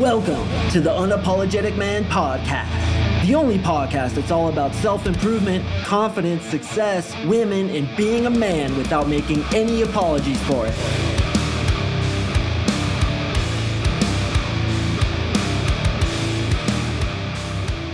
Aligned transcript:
Welcome 0.00 0.48
to 0.70 0.80
the 0.80 0.90
Unapologetic 0.90 1.76
Man 1.76 2.02
Podcast, 2.06 3.24
the 3.24 3.36
only 3.36 3.58
podcast 3.58 4.14
that's 4.16 4.32
all 4.32 4.48
about 4.48 4.74
self 4.74 5.06
improvement, 5.06 5.64
confidence, 5.84 6.42
success, 6.46 7.14
women, 7.26 7.70
and 7.70 7.88
being 7.96 8.26
a 8.26 8.30
man 8.30 8.76
without 8.76 9.06
making 9.06 9.44
any 9.54 9.82
apologies 9.82 10.42
for 10.48 10.66
it. 10.66 10.74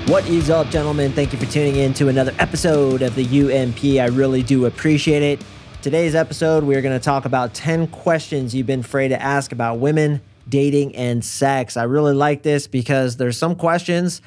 What 0.08 0.26
is 0.26 0.48
up, 0.48 0.70
gentlemen? 0.70 1.12
Thank 1.12 1.34
you 1.34 1.38
for 1.38 1.44
tuning 1.44 1.76
in 1.76 1.92
to 1.92 2.08
another 2.08 2.34
episode 2.38 3.02
of 3.02 3.14
the 3.14 3.24
UMP. 3.26 4.00
I 4.00 4.06
really 4.06 4.42
do 4.42 4.64
appreciate 4.64 5.22
it. 5.22 5.44
Today's 5.82 6.14
episode, 6.14 6.64
we're 6.64 6.80
going 6.80 6.98
to 6.98 7.04
talk 7.04 7.26
about 7.26 7.52
10 7.52 7.88
questions 7.88 8.54
you've 8.54 8.66
been 8.66 8.80
afraid 8.80 9.08
to 9.08 9.20
ask 9.20 9.52
about 9.52 9.80
women, 9.80 10.22
dating, 10.50 10.94
and 10.96 11.24
sex. 11.24 11.76
I 11.76 11.84
really 11.84 12.12
like 12.12 12.42
this 12.42 12.66
because 12.66 13.16
there's 13.16 13.38
some 13.38 13.54
questions 13.54 14.20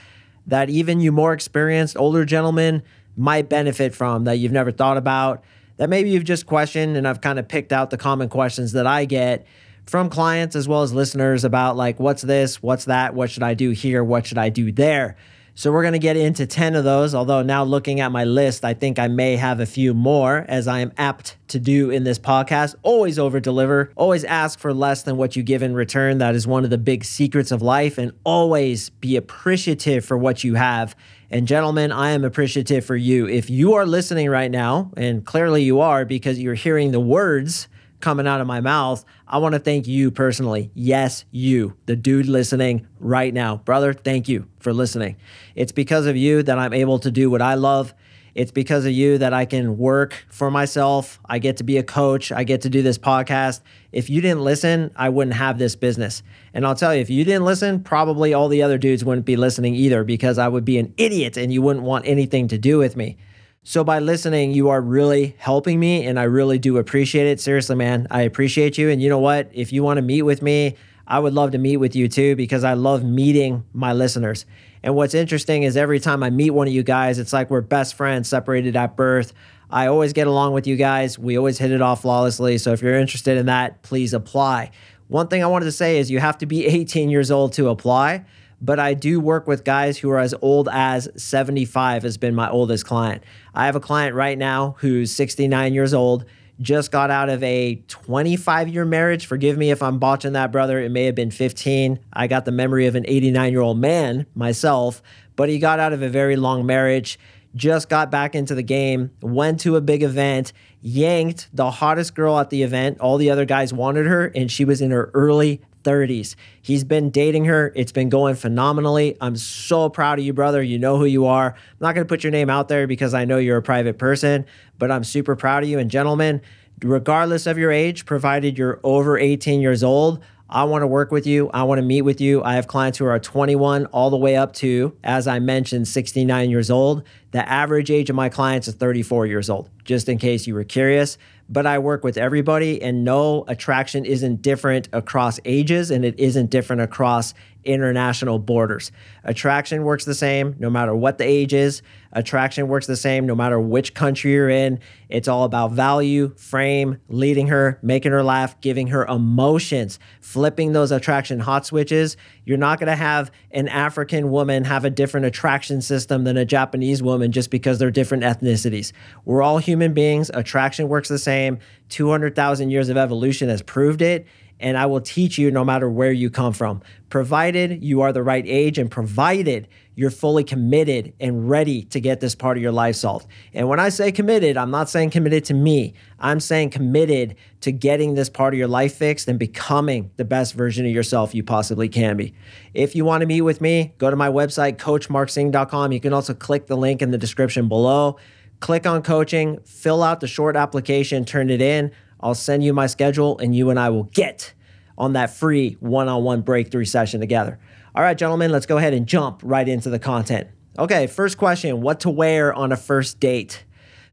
that 0.47 0.69
even 0.69 0.99
you 0.99 1.11
more 1.11 1.33
experienced, 1.33 1.97
older 1.97 2.25
gentlemen 2.25 2.83
might 3.15 3.49
benefit 3.49 3.93
from 3.93 4.23
that 4.23 4.37
you've 4.37 4.51
never 4.51 4.71
thought 4.71 4.97
about, 4.97 5.43
that 5.77 5.89
maybe 5.89 6.09
you've 6.09 6.23
just 6.23 6.45
questioned. 6.45 6.97
And 6.97 7.07
I've 7.07 7.21
kind 7.21 7.39
of 7.39 7.47
picked 7.47 7.71
out 7.71 7.89
the 7.89 7.97
common 7.97 8.29
questions 8.29 8.71
that 8.73 8.87
I 8.87 9.05
get 9.05 9.45
from 9.85 10.09
clients 10.09 10.55
as 10.55 10.67
well 10.67 10.81
as 10.81 10.93
listeners 10.93 11.43
about 11.43 11.75
like, 11.75 11.99
what's 11.99 12.21
this? 12.21 12.61
What's 12.61 12.85
that? 12.85 13.13
What 13.13 13.29
should 13.29 13.43
I 13.43 13.53
do 13.53 13.71
here? 13.71 14.03
What 14.03 14.25
should 14.25 14.37
I 14.37 14.49
do 14.49 14.71
there? 14.71 15.17
So 15.55 15.71
we're 15.71 15.83
going 15.83 15.93
to 15.93 15.99
get 15.99 16.17
into 16.17 16.47
10 16.47 16.75
of 16.75 16.83
those. 16.83 17.13
Although 17.13 17.43
now 17.43 17.63
looking 17.63 17.99
at 17.99 18.11
my 18.11 18.23
list, 18.23 18.65
I 18.65 18.73
think 18.73 18.97
I 18.97 19.07
may 19.07 19.35
have 19.35 19.59
a 19.59 19.67
few 19.67 19.93
more 19.93 20.45
as 20.47 20.67
I 20.67 20.79
am 20.79 20.91
apt 20.97 21.37
to 21.49 21.59
do 21.59 21.91
in 21.91 22.03
this 22.03 22.17
podcast. 22.17 22.73
Always 22.81 23.19
over 23.19 23.39
deliver, 23.39 23.91
always 23.95 24.23
ask 24.23 24.57
for 24.57 24.73
less 24.73 25.03
than 25.03 25.15
what 25.15 25.35
you 25.35 25.43
give 25.43 25.61
in 25.61 25.75
return. 25.75 26.17
That 26.17 26.33
is 26.33 26.47
one 26.47 26.63
of 26.63 26.71
the 26.71 26.79
big 26.79 27.05
secrets 27.05 27.51
of 27.51 27.61
life. 27.61 27.99
And 27.99 28.13
always 28.23 28.89
be 28.89 29.15
appreciative 29.15 30.03
for 30.03 30.17
what 30.17 30.43
you 30.43 30.55
have. 30.55 30.95
And 31.29 31.47
gentlemen, 31.47 31.91
I 31.91 32.11
am 32.11 32.23
appreciative 32.23 32.83
for 32.83 32.95
you. 32.95 33.27
If 33.27 33.51
you 33.51 33.75
are 33.75 33.85
listening 33.85 34.29
right 34.29 34.49
now, 34.49 34.91
and 34.97 35.23
clearly 35.23 35.61
you 35.61 35.81
are 35.81 36.03
because 36.03 36.39
you're 36.39 36.55
hearing 36.55 36.91
the 36.91 36.99
words 36.99 37.67
coming 38.03 38.27
out 38.27 38.41
of 38.41 38.45
my 38.45 38.59
mouth, 38.59 39.03
I 39.27 39.37
want 39.37 39.53
to 39.53 39.59
thank 39.59 39.87
you 39.87 40.11
personally. 40.11 40.69
Yes, 40.75 41.23
you, 41.31 41.75
the 41.85 41.95
dude 41.95 42.27
listening 42.27 42.85
right 42.99 43.33
now. 43.33 43.57
Brother, 43.57 43.93
thank 43.93 44.27
you 44.27 44.45
for 44.59 44.73
listening. 44.73 45.15
It's 45.55 45.71
because 45.71 46.05
of 46.05 46.17
you 46.17 46.43
that 46.43 46.59
I'm 46.59 46.73
able 46.73 46.99
to 46.99 47.09
do 47.09 47.31
what 47.31 47.41
I 47.41 47.55
love. 47.55 47.93
It's 48.35 48.51
because 48.51 48.85
of 48.85 48.91
you 48.91 49.19
that 49.19 49.31
I 49.31 49.45
can 49.45 49.77
work 49.77 50.25
for 50.29 50.51
myself. 50.51 51.19
I 51.25 51.39
get 51.39 51.57
to 51.57 51.63
be 51.63 51.77
a 51.77 51.83
coach. 51.83 52.31
I 52.31 52.43
get 52.43 52.61
to 52.61 52.69
do 52.69 52.81
this 52.81 52.97
podcast. 52.97 53.61
If 53.93 54.09
you 54.09 54.19
didn't 54.19 54.43
listen, 54.43 54.91
I 54.97 55.07
wouldn't 55.07 55.37
have 55.37 55.57
this 55.57 55.77
business. 55.77 56.23
And 56.53 56.65
I'll 56.65 56.75
tell 56.75 56.93
you, 56.93 56.99
if 56.99 57.09
you 57.09 57.23
didn't 57.23 57.45
listen, 57.45 57.83
probably 57.83 58.33
all 58.33 58.49
the 58.49 58.63
other 58.63 58.77
dudes 58.77 59.05
wouldn't 59.05 59.25
be 59.25 59.37
listening 59.37 59.75
either 59.75 60.03
because 60.03 60.37
I 60.37 60.49
would 60.49 60.65
be 60.65 60.77
an 60.77 60.93
idiot 60.97 61.37
and 61.37 61.53
you 61.53 61.61
wouldn't 61.61 61.85
want 61.85 62.05
anything 62.05 62.49
to 62.49 62.57
do 62.57 62.79
with 62.79 62.97
me. 62.97 63.17
So 63.65 63.85
by 63.85 63.99
listening, 63.99 64.51
you 64.51 64.69
are 64.69 64.81
really 64.81 65.35
helping 65.37 65.79
me 65.79 66.05
and 66.05 66.19
I 66.19 66.23
really 66.23 66.59
do 66.59 66.77
appreciate 66.77 67.27
it. 67.27 67.39
Seriously, 67.39 67.77
man, 67.77 68.07
I 68.11 68.23
appreciate 68.23 68.77
you. 68.77 68.89
And 68.89 69.01
you 69.01 69.07
know 69.07 69.19
what? 69.19 69.49
If 69.53 69.71
you 69.71 69.83
want 69.83 69.99
to 69.99 70.01
meet 70.01 70.23
with 70.23 70.41
me, 70.41 70.75
I 71.07 71.19
would 71.19 71.33
love 71.33 71.51
to 71.51 71.57
meet 71.57 71.77
with 71.77 71.95
you 71.95 72.09
too 72.09 72.35
because 72.35 72.65
I 72.65 72.73
love 72.73 73.05
meeting 73.05 73.63
my 73.71 73.93
listeners. 73.93 74.45
And 74.83 74.95
what's 74.95 75.13
interesting 75.13 75.63
is 75.63 75.77
every 75.77 76.01
time 76.01 76.23
I 76.23 76.29
meet 76.29 76.49
one 76.49 76.67
of 76.67 76.73
you 76.73 76.83
guys, 76.83 77.19
it's 77.19 77.31
like 77.31 77.49
we're 77.49 77.61
best 77.61 77.95
friends 77.95 78.27
separated 78.27 78.75
at 78.75 78.97
birth. 78.97 79.31
I 79.69 79.87
always 79.87 80.11
get 80.11 80.27
along 80.27 80.51
with 80.51 80.67
you 80.67 80.75
guys. 80.75 81.17
We 81.17 81.37
always 81.37 81.57
hit 81.57 81.71
it 81.71 81.81
off 81.81 82.01
flawlessly. 82.01 82.57
So 82.57 82.73
if 82.73 82.81
you're 82.81 82.99
interested 82.99 83.37
in 83.37 83.45
that, 83.45 83.81
please 83.81 84.13
apply. 84.13 84.71
One 85.07 85.29
thing 85.29 85.41
I 85.41 85.47
wanted 85.47 85.65
to 85.65 85.71
say 85.71 85.99
is 85.99 86.11
you 86.11 86.19
have 86.19 86.37
to 86.39 86.45
be 86.45 86.65
18 86.67 87.09
years 87.09 87.31
old 87.31 87.53
to 87.53 87.69
apply 87.69 88.25
but 88.63 88.79
I 88.79 88.93
do 88.93 89.19
work 89.19 89.45
with 89.45 89.65
guys 89.65 89.97
who 89.97 90.09
are 90.09 90.19
as 90.19 90.33
old 90.41 90.69
as 90.71 91.09
75 91.17 92.03
has 92.03 92.17
been 92.17 92.33
my 92.33 92.49
oldest 92.49 92.85
client. 92.85 93.21
I 93.53 93.65
have 93.65 93.75
a 93.75 93.81
client 93.81 94.15
right 94.15 94.37
now 94.37 94.77
who's 94.79 95.11
69 95.11 95.73
years 95.73 95.93
old, 95.93 96.23
just 96.61 96.89
got 96.89 97.11
out 97.11 97.27
of 97.27 97.43
a 97.43 97.83
25 97.89 98.69
year 98.69 98.85
marriage. 98.85 99.25
Forgive 99.25 99.57
me 99.57 99.69
if 99.69 99.83
I'm 99.83 99.99
botching 99.99 100.31
that, 100.33 100.53
brother. 100.53 100.79
It 100.79 100.91
may 100.91 101.03
have 101.03 101.15
been 101.15 101.29
15. 101.29 101.99
I 102.13 102.27
got 102.27 102.45
the 102.45 102.53
memory 102.53 102.87
of 102.87 102.95
an 102.95 103.03
89 103.05 103.51
year 103.51 103.59
old 103.59 103.79
man 103.79 104.27
myself, 104.33 105.03
but 105.35 105.49
he 105.49 105.59
got 105.59 105.79
out 105.79 105.91
of 105.91 106.01
a 106.01 106.07
very 106.07 106.37
long 106.37 106.65
marriage, 106.65 107.19
just 107.55 107.89
got 107.89 108.09
back 108.09 108.33
into 108.33 108.55
the 108.55 108.63
game, 108.63 109.11
went 109.21 109.59
to 109.59 109.75
a 109.75 109.81
big 109.81 110.03
event, 110.03 110.53
yanked 110.81 111.49
the 111.53 111.69
hottest 111.69 112.15
girl 112.15 112.39
at 112.39 112.49
the 112.49 112.63
event. 112.63 112.97
All 113.01 113.17
the 113.17 113.29
other 113.29 113.43
guys 113.43 113.73
wanted 113.73 114.05
her, 114.05 114.27
and 114.27 114.49
she 114.49 114.63
was 114.63 114.79
in 114.79 114.91
her 114.91 115.11
early 115.13 115.59
30s. 115.83 116.35
He's 116.61 116.83
been 116.83 117.09
dating 117.09 117.45
her. 117.45 117.71
It's 117.75 117.91
been 117.91 118.09
going 118.09 118.35
phenomenally. 118.35 119.17
I'm 119.21 119.35
so 119.35 119.89
proud 119.89 120.19
of 120.19 120.25
you, 120.25 120.33
brother. 120.33 120.63
You 120.63 120.79
know 120.79 120.97
who 120.97 121.05
you 121.05 121.25
are. 121.25 121.53
I'm 121.53 121.77
not 121.79 121.95
going 121.95 122.05
to 122.05 122.09
put 122.09 122.23
your 122.23 122.31
name 122.31 122.49
out 122.49 122.67
there 122.67 122.87
because 122.87 123.13
I 123.13 123.25
know 123.25 123.37
you're 123.37 123.57
a 123.57 123.61
private 123.61 123.97
person, 123.97 124.45
but 124.79 124.91
I'm 124.91 125.03
super 125.03 125.35
proud 125.35 125.63
of 125.63 125.69
you. 125.69 125.79
And, 125.79 125.91
gentlemen, 125.91 126.41
regardless 126.81 127.45
of 127.45 127.57
your 127.57 127.71
age, 127.71 128.05
provided 128.05 128.57
you're 128.57 128.79
over 128.83 129.17
18 129.17 129.61
years 129.61 129.83
old, 129.83 130.23
I 130.53 130.65
want 130.65 130.83
to 130.83 130.87
work 130.87 131.11
with 131.11 131.25
you. 131.25 131.49
I 131.51 131.63
want 131.63 131.79
to 131.79 131.81
meet 131.81 132.03
with 132.03 132.21
you. 132.21 132.43
I 132.43 132.53
have 132.53 132.67
clients 132.67 132.99
who 132.99 133.05
are 133.05 133.17
21 133.17 133.87
all 133.87 134.11
the 134.11 134.17
way 134.17 134.35
up 134.35 134.53
to, 134.53 134.95
as 135.03 135.27
I 135.27 135.39
mentioned, 135.39 135.87
69 135.87 136.51
years 136.51 136.69
old. 136.69 137.01
The 137.31 137.49
average 137.49 137.89
age 137.89 138.11
of 138.11 138.15
my 138.15 138.29
clients 138.29 138.67
is 138.67 138.75
34 138.75 139.25
years 139.25 139.49
old, 139.49 139.71
just 139.83 140.07
in 140.07 140.19
case 140.19 140.45
you 140.45 140.53
were 140.53 140.63
curious 140.63 141.17
but 141.49 141.65
I 141.65 141.79
work 141.79 142.03
with 142.03 142.17
everybody, 142.17 142.81
and 142.81 143.03
no 143.03 143.45
attraction 143.47 144.05
isn't 144.05 144.41
different 144.41 144.89
across 144.93 145.39
ages 145.45 145.91
and 145.91 146.05
it 146.05 146.19
isn't 146.19 146.49
different 146.49 146.81
across 146.81 147.33
international 147.65 148.39
borders. 148.39 148.91
Attraction 149.23 149.83
works 149.83 150.05
the 150.05 150.15
same 150.15 150.55
no 150.59 150.69
matter 150.69 150.95
what 150.95 151.17
the 151.17 151.25
age 151.25 151.53
is. 151.53 151.81
Attraction 152.11 152.67
works 152.67 152.85
the 152.85 152.95
same 152.95 153.25
no 153.25 153.33
matter 153.33 153.59
which 153.59 153.93
country 153.95 154.33
you're 154.33 154.49
in. 154.49 154.79
It's 155.09 155.27
all 155.27 155.43
about 155.45 155.71
value, 155.71 156.33
frame, 156.35 156.99
leading 157.07 157.47
her, 157.47 157.79
making 157.81 158.11
her 158.11 158.23
laugh, 158.23 158.59
giving 158.61 158.87
her 158.87 159.05
emotions, 159.05 159.97
flipping 160.21 160.73
those 160.73 160.91
attraction 160.91 161.39
hot 161.39 161.65
switches. 161.65 162.15
You're 162.45 162.57
not 162.57 162.79
going 162.79 162.87
to 162.87 162.95
have 162.95 163.31
an 163.51 163.67
African 163.67 164.29
woman 164.29 164.63
have 164.65 164.85
a 164.85 164.89
different 164.89 165.25
attraction 165.25 165.81
system 165.81 166.23
than 166.23 166.37
a 166.37 166.45
Japanese 166.45 167.01
woman 167.01 167.31
just 167.31 167.49
because 167.49 167.79
they're 167.79 167.91
different 167.91 168.23
ethnicities. 168.23 168.91
We're 169.25 169.41
all 169.41 169.57
human 169.57 169.93
beings. 169.93 170.29
Attraction 170.33 170.87
works 170.89 171.09
the 171.09 171.19
same. 171.19 171.59
200,000 171.89 172.69
years 172.69 172.89
of 172.89 172.97
evolution 172.97 173.49
has 173.49 173.61
proved 173.61 174.01
it 174.01 174.27
and 174.63 174.77
I 174.77 174.85
will 174.85 175.01
teach 175.01 175.37
you 175.37 175.51
no 175.51 175.65
matter 175.65 175.89
where 175.89 176.13
you 176.13 176.29
come 176.29 176.53
from, 176.53 176.81
provided 177.09 177.83
you 177.83 177.99
are 177.99 178.13
the 178.13 178.23
right 178.23 178.45
age 178.47 178.77
and 178.79 178.89
provided 178.89 179.67
you're 179.93 180.09
fully 180.09 180.45
committed 180.45 181.13
and 181.19 181.49
ready 181.49 181.83
to 181.83 181.99
get 181.99 182.21
this 182.21 182.33
part 182.33 182.55
of 182.55 182.63
your 182.63 182.71
life 182.71 182.95
solved. 182.95 183.27
And 183.53 183.67
when 183.67 183.81
I 183.81 183.89
say 183.89 184.13
committed, 184.13 184.55
I'm 184.55 184.71
not 184.71 184.89
saying 184.89 185.09
committed 185.09 185.43
to 185.45 185.53
me, 185.53 185.95
I'm 186.17 186.39
saying 186.39 186.69
committed 186.69 187.35
to 187.59 187.73
getting 187.73 188.15
this 188.15 188.29
part 188.29 188.53
of 188.53 188.57
your 188.57 188.69
life 188.69 188.95
fixed 188.95 189.27
and 189.27 189.37
becoming 189.37 190.11
the 190.15 190.25
best 190.25 190.53
version 190.53 190.85
of 190.85 190.93
yourself 190.93 191.35
you 191.35 191.43
possibly 191.43 191.89
can 191.89 192.15
be. 192.15 192.33
If 192.73 192.95
you 192.95 193.03
want 193.03 193.19
to 193.19 193.27
meet 193.27 193.41
with 193.41 193.59
me, 193.59 193.93
go 193.97 194.09
to 194.09 194.15
my 194.15 194.29
website, 194.29 194.77
coachmarksing.com. 194.77 195.91
You 195.91 195.99
can 195.99 196.13
also 196.13 196.33
click 196.33 196.67
the 196.67 196.77
link 196.77 197.01
in 197.01 197.11
the 197.11 197.17
description 197.17 197.67
below. 197.67 198.17
Click 198.61 198.87
on 198.87 199.03
coaching, 199.03 199.59
fill 199.65 200.01
out 200.01 200.21
the 200.21 200.27
short 200.27 200.55
application, 200.55 201.25
turn 201.25 201.49
it 201.49 201.61
in. 201.61 201.91
I'll 202.23 202.33
send 202.33 202.63
you 202.63 202.73
my 202.73 202.87
schedule 202.87 203.37
and 203.37 203.53
you 203.53 203.69
and 203.69 203.77
I 203.77 203.89
will 203.89 204.05
get 204.05 204.53
on 204.97 205.13
that 205.13 205.29
free 205.29 205.75
one 205.81 206.07
on 206.07 206.23
one 206.23 206.41
breakthrough 206.41 206.85
session 206.85 207.19
together. 207.19 207.59
All 207.93 208.01
right, 208.01 208.17
gentlemen, 208.17 208.51
let's 208.51 208.65
go 208.65 208.77
ahead 208.77 208.93
and 208.93 209.05
jump 209.05 209.41
right 209.43 209.67
into 209.67 209.89
the 209.89 209.99
content. 209.99 210.47
Okay, 210.79 211.05
first 211.05 211.37
question 211.37 211.81
what 211.81 211.99
to 211.99 212.09
wear 212.09 212.53
on 212.53 212.71
a 212.71 212.77
first 212.77 213.19
date? 213.19 213.65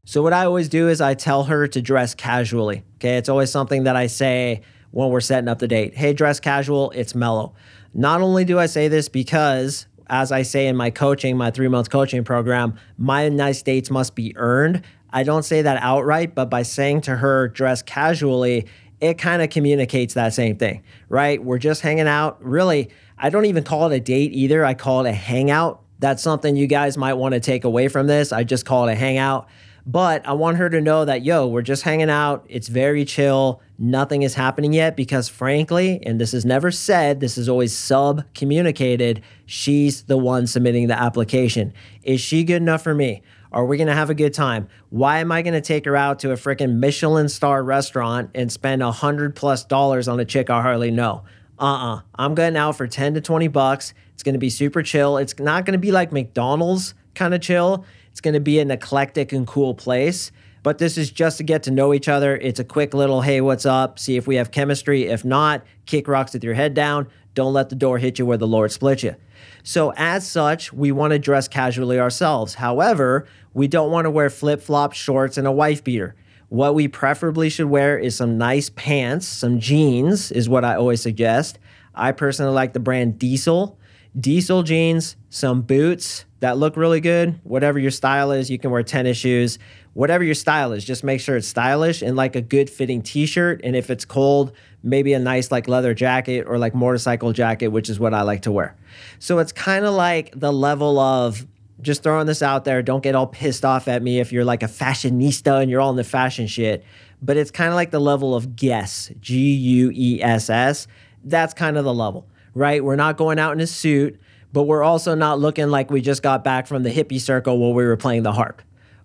So, 0.03 0.21
what 0.21 0.33
I 0.33 0.45
always 0.45 0.67
do 0.67 0.89
is 0.89 0.99
I 0.99 1.13
tell 1.13 1.45
her 1.45 1.67
to 1.67 1.81
dress 1.81 2.13
casually. 2.13 2.83
Okay, 2.95 3.17
it's 3.17 3.29
always 3.29 3.49
something 3.49 3.83
that 3.83 3.95
I 3.95 4.07
say 4.07 4.61
when 4.91 5.09
we're 5.09 5.21
setting 5.21 5.47
up 5.47 5.59
the 5.59 5.67
date. 5.67 5.95
Hey, 5.95 6.13
dress 6.13 6.39
casual, 6.39 6.91
it's 6.91 7.15
mellow. 7.15 7.53
Not 7.93 8.21
only 8.21 8.43
do 8.43 8.59
I 8.59 8.65
say 8.65 8.87
this 8.89 9.09
because, 9.09 9.87
as 10.07 10.31
I 10.31 10.41
say 10.41 10.67
in 10.67 10.75
my 10.75 10.89
coaching, 10.89 11.37
my 11.37 11.49
three 11.49 11.67
month 11.67 11.89
coaching 11.89 12.23
program, 12.23 12.75
my 12.97 13.29
nice 13.29 13.61
dates 13.61 13.89
must 13.89 14.15
be 14.15 14.35
earned. 14.35 14.83
I 15.13 15.23
don't 15.23 15.43
say 15.43 15.61
that 15.61 15.81
outright, 15.81 16.35
but 16.35 16.49
by 16.49 16.63
saying 16.63 17.01
to 17.01 17.15
her, 17.17 17.49
dress 17.49 17.81
casually, 17.81 18.67
it 18.99 19.17
kind 19.17 19.41
of 19.41 19.49
communicates 19.49 20.13
that 20.13 20.33
same 20.33 20.57
thing, 20.57 20.83
right? 21.09 21.43
We're 21.43 21.57
just 21.57 21.81
hanging 21.81 22.07
out. 22.07 22.43
Really, 22.43 22.89
I 23.17 23.29
don't 23.29 23.45
even 23.45 23.63
call 23.63 23.91
it 23.91 23.95
a 23.95 23.99
date 23.99 24.31
either. 24.33 24.63
I 24.63 24.73
call 24.73 25.05
it 25.05 25.09
a 25.09 25.13
hangout. 25.13 25.81
That's 25.99 26.23
something 26.23 26.55
you 26.55 26.67
guys 26.67 26.97
might 26.97 27.15
want 27.15 27.33
to 27.33 27.39
take 27.39 27.63
away 27.63 27.87
from 27.87 28.07
this. 28.07 28.31
I 28.31 28.43
just 28.43 28.65
call 28.65 28.87
it 28.87 28.93
a 28.93 28.95
hangout. 28.95 29.47
But 29.85 30.27
I 30.27 30.33
want 30.33 30.57
her 30.57 30.69
to 30.69 30.79
know 30.79 31.05
that, 31.05 31.23
yo, 31.23 31.47
we're 31.47 31.63
just 31.63 31.81
hanging 31.81 32.09
out. 32.09 32.45
It's 32.47 32.67
very 32.67 33.03
chill. 33.03 33.61
Nothing 33.79 34.21
is 34.21 34.35
happening 34.35 34.73
yet 34.73 34.95
because, 34.95 35.27
frankly, 35.27 35.99
and 36.05 36.21
this 36.21 36.35
is 36.35 36.45
never 36.45 36.69
said, 36.69 37.19
this 37.19 37.35
is 37.35 37.49
always 37.49 37.75
sub 37.75 38.23
communicated, 38.35 39.23
she's 39.47 40.03
the 40.03 40.17
one 40.17 40.45
submitting 40.45 40.87
the 40.87 40.99
application. 40.99 41.73
Is 42.03 42.21
she 42.21 42.43
good 42.43 42.61
enough 42.61 42.83
for 42.83 42.93
me? 42.93 43.23
Are 43.51 43.65
we 43.65 43.75
going 43.77 43.87
to 43.87 43.93
have 43.93 44.09
a 44.09 44.15
good 44.15 44.33
time? 44.33 44.69
Why 44.89 45.19
am 45.19 45.31
I 45.31 45.41
going 45.41 45.53
to 45.53 45.61
take 45.61 45.85
her 45.85 45.95
out 45.95 46.19
to 46.19 46.31
a 46.31 46.35
freaking 46.35 46.75
Michelin 46.75 47.27
star 47.27 47.61
restaurant 47.63 48.31
and 48.33 48.49
spend 48.51 48.81
a 48.81 48.91
hundred 48.91 49.35
plus 49.35 49.65
dollars 49.65 50.07
on 50.07 50.19
a 50.19 50.25
chick 50.25 50.49
I 50.49 50.61
hardly 50.61 50.91
know? 50.91 51.23
uh-uh. 51.59 52.01
I'm 52.15 52.33
going 52.33 52.55
out 52.55 52.75
for 52.75 52.87
10 52.87 53.13
to 53.15 53.21
20 53.21 53.47
bucks. 53.49 53.93
It's 54.13 54.23
going 54.23 54.33
to 54.33 54.39
be 54.39 54.49
super 54.49 54.81
chill. 54.81 55.17
It's 55.17 55.37
not 55.37 55.65
going 55.65 55.73
to 55.73 55.79
be 55.79 55.91
like 55.91 56.11
McDonald's 56.11 56.93
kind 57.13 57.33
of 57.33 57.41
chill. 57.41 57.85
It's 58.09 58.21
going 58.21 58.33
to 58.33 58.39
be 58.39 58.59
an 58.59 58.71
eclectic 58.71 59.31
and 59.31 59.45
cool 59.45 59.75
place. 59.75 60.31
But 60.63 60.77
this 60.77 60.97
is 60.97 61.11
just 61.11 61.37
to 61.37 61.43
get 61.43 61.63
to 61.63 61.71
know 61.71 61.93
each 61.93 62.07
other. 62.07 62.35
It's 62.37 62.59
a 62.59 62.63
quick 62.63 62.93
little, 62.93 63.21
hey, 63.21 63.41
what's 63.41 63.65
up? 63.65 63.99
See 63.99 64.15
if 64.15 64.27
we 64.27 64.35
have 64.35 64.51
chemistry. 64.51 65.07
If 65.07 65.25
not, 65.25 65.63
kick 65.85 66.07
rocks 66.07 66.33
with 66.33 66.43
your 66.43 66.53
head 66.53 66.73
down. 66.73 67.07
Don't 67.33 67.53
let 67.53 67.69
the 67.69 67.75
door 67.75 67.97
hit 67.97 68.19
you 68.19 68.25
where 68.25 68.37
the 68.37 68.47
Lord 68.47 68.71
split 68.71 69.03
you. 69.03 69.15
So, 69.63 69.93
as 69.95 70.27
such, 70.27 70.73
we 70.73 70.91
want 70.91 71.11
to 71.11 71.19
dress 71.19 71.47
casually 71.47 71.99
ourselves. 71.99 72.55
However, 72.55 73.27
we 73.53 73.67
don't 73.67 73.91
want 73.91 74.05
to 74.05 74.11
wear 74.11 74.29
flip 74.29 74.61
flop 74.61 74.93
shorts, 74.93 75.37
and 75.37 75.47
a 75.47 75.51
wife 75.51 75.83
beater. 75.83 76.15
What 76.49 76.75
we 76.75 76.87
preferably 76.87 77.49
should 77.49 77.67
wear 77.67 77.97
is 77.97 78.15
some 78.15 78.37
nice 78.37 78.69
pants, 78.71 79.25
some 79.25 79.59
jeans, 79.59 80.31
is 80.31 80.49
what 80.49 80.65
I 80.65 80.75
always 80.75 81.01
suggest. 81.01 81.59
I 81.95 82.11
personally 82.11 82.53
like 82.53 82.73
the 82.73 82.79
brand 82.79 83.17
Diesel. 83.19 83.77
Diesel 84.19 84.63
jeans, 84.63 85.15
some 85.29 85.61
boots 85.61 86.25
that 86.41 86.57
look 86.57 86.75
really 86.75 86.99
good. 86.99 87.39
Whatever 87.43 87.79
your 87.79 87.91
style 87.91 88.31
is, 88.31 88.49
you 88.49 88.59
can 88.59 88.71
wear 88.71 88.83
tennis 88.83 89.15
shoes. 89.15 89.59
Whatever 89.93 90.23
your 90.23 90.35
style 90.35 90.73
is, 90.73 90.83
just 90.83 91.03
make 91.03 91.21
sure 91.21 91.37
it's 91.37 91.47
stylish 91.47 92.01
and 92.01 92.17
like 92.17 92.35
a 92.35 92.41
good 92.41 92.69
fitting 92.69 93.01
t 93.01 93.25
shirt. 93.25 93.61
And 93.63 93.75
if 93.75 93.89
it's 93.89 94.03
cold, 94.03 94.51
maybe 94.83 95.13
a 95.13 95.19
nice 95.19 95.51
like 95.51 95.67
leather 95.67 95.93
jacket 95.93 96.45
or 96.47 96.57
like 96.57 96.73
motorcycle 96.73 97.33
jacket, 97.33 97.67
which 97.67 97.89
is 97.89 97.99
what 97.99 98.13
I 98.13 98.23
like 98.23 98.43
to 98.43 98.51
wear. 98.51 98.75
So 99.19 99.39
it's 99.39 99.51
kind 99.51 99.85
of 99.85 99.93
like 99.93 100.31
the 100.39 100.51
level 100.51 100.99
of 100.99 101.45
just 101.81 102.03
throwing 102.03 102.27
this 102.27 102.41
out 102.41 102.65
there. 102.65 102.81
Don't 102.81 103.01
get 103.03 103.15
all 103.15 103.27
pissed 103.27 103.65
off 103.65 103.87
at 103.87 104.01
me 104.01 104.19
if 104.19 104.31
you're 104.31 104.45
like 104.45 104.63
a 104.63 104.67
fashionista 104.67 105.61
and 105.61 105.69
you're 105.69 105.81
all 105.81 105.91
in 105.91 105.95
the 105.95 106.03
fashion 106.03 106.47
shit. 106.47 106.83
But 107.21 107.37
it's 107.37 107.51
kind 107.51 107.69
of 107.69 107.75
like 107.75 107.91
the 107.91 107.99
level 107.99 108.35
of 108.35 108.55
guess, 108.55 109.11
G 109.19 109.53
U 109.53 109.91
E 109.93 110.21
S 110.21 110.49
S. 110.49 110.87
That's 111.23 111.53
kind 111.53 111.77
of 111.77 111.85
the 111.85 111.93
level, 111.93 112.27
right? 112.55 112.83
We're 112.83 112.95
not 112.95 113.17
going 113.17 113.37
out 113.37 113.53
in 113.53 113.59
a 113.59 113.67
suit, 113.67 114.19
but 114.51 114.63
we're 114.63 114.83
also 114.83 115.13
not 115.13 115.39
looking 115.39 115.69
like 115.69 115.91
we 115.91 116.01
just 116.01 116.23
got 116.23 116.43
back 116.43 116.65
from 116.65 116.83
the 116.83 116.89
hippie 116.89 117.21
circle 117.21 117.59
while 117.59 117.73
we 117.73 117.85
were 117.85 117.97
playing 117.97 118.23
the 118.23 118.31
harp. 118.31 118.61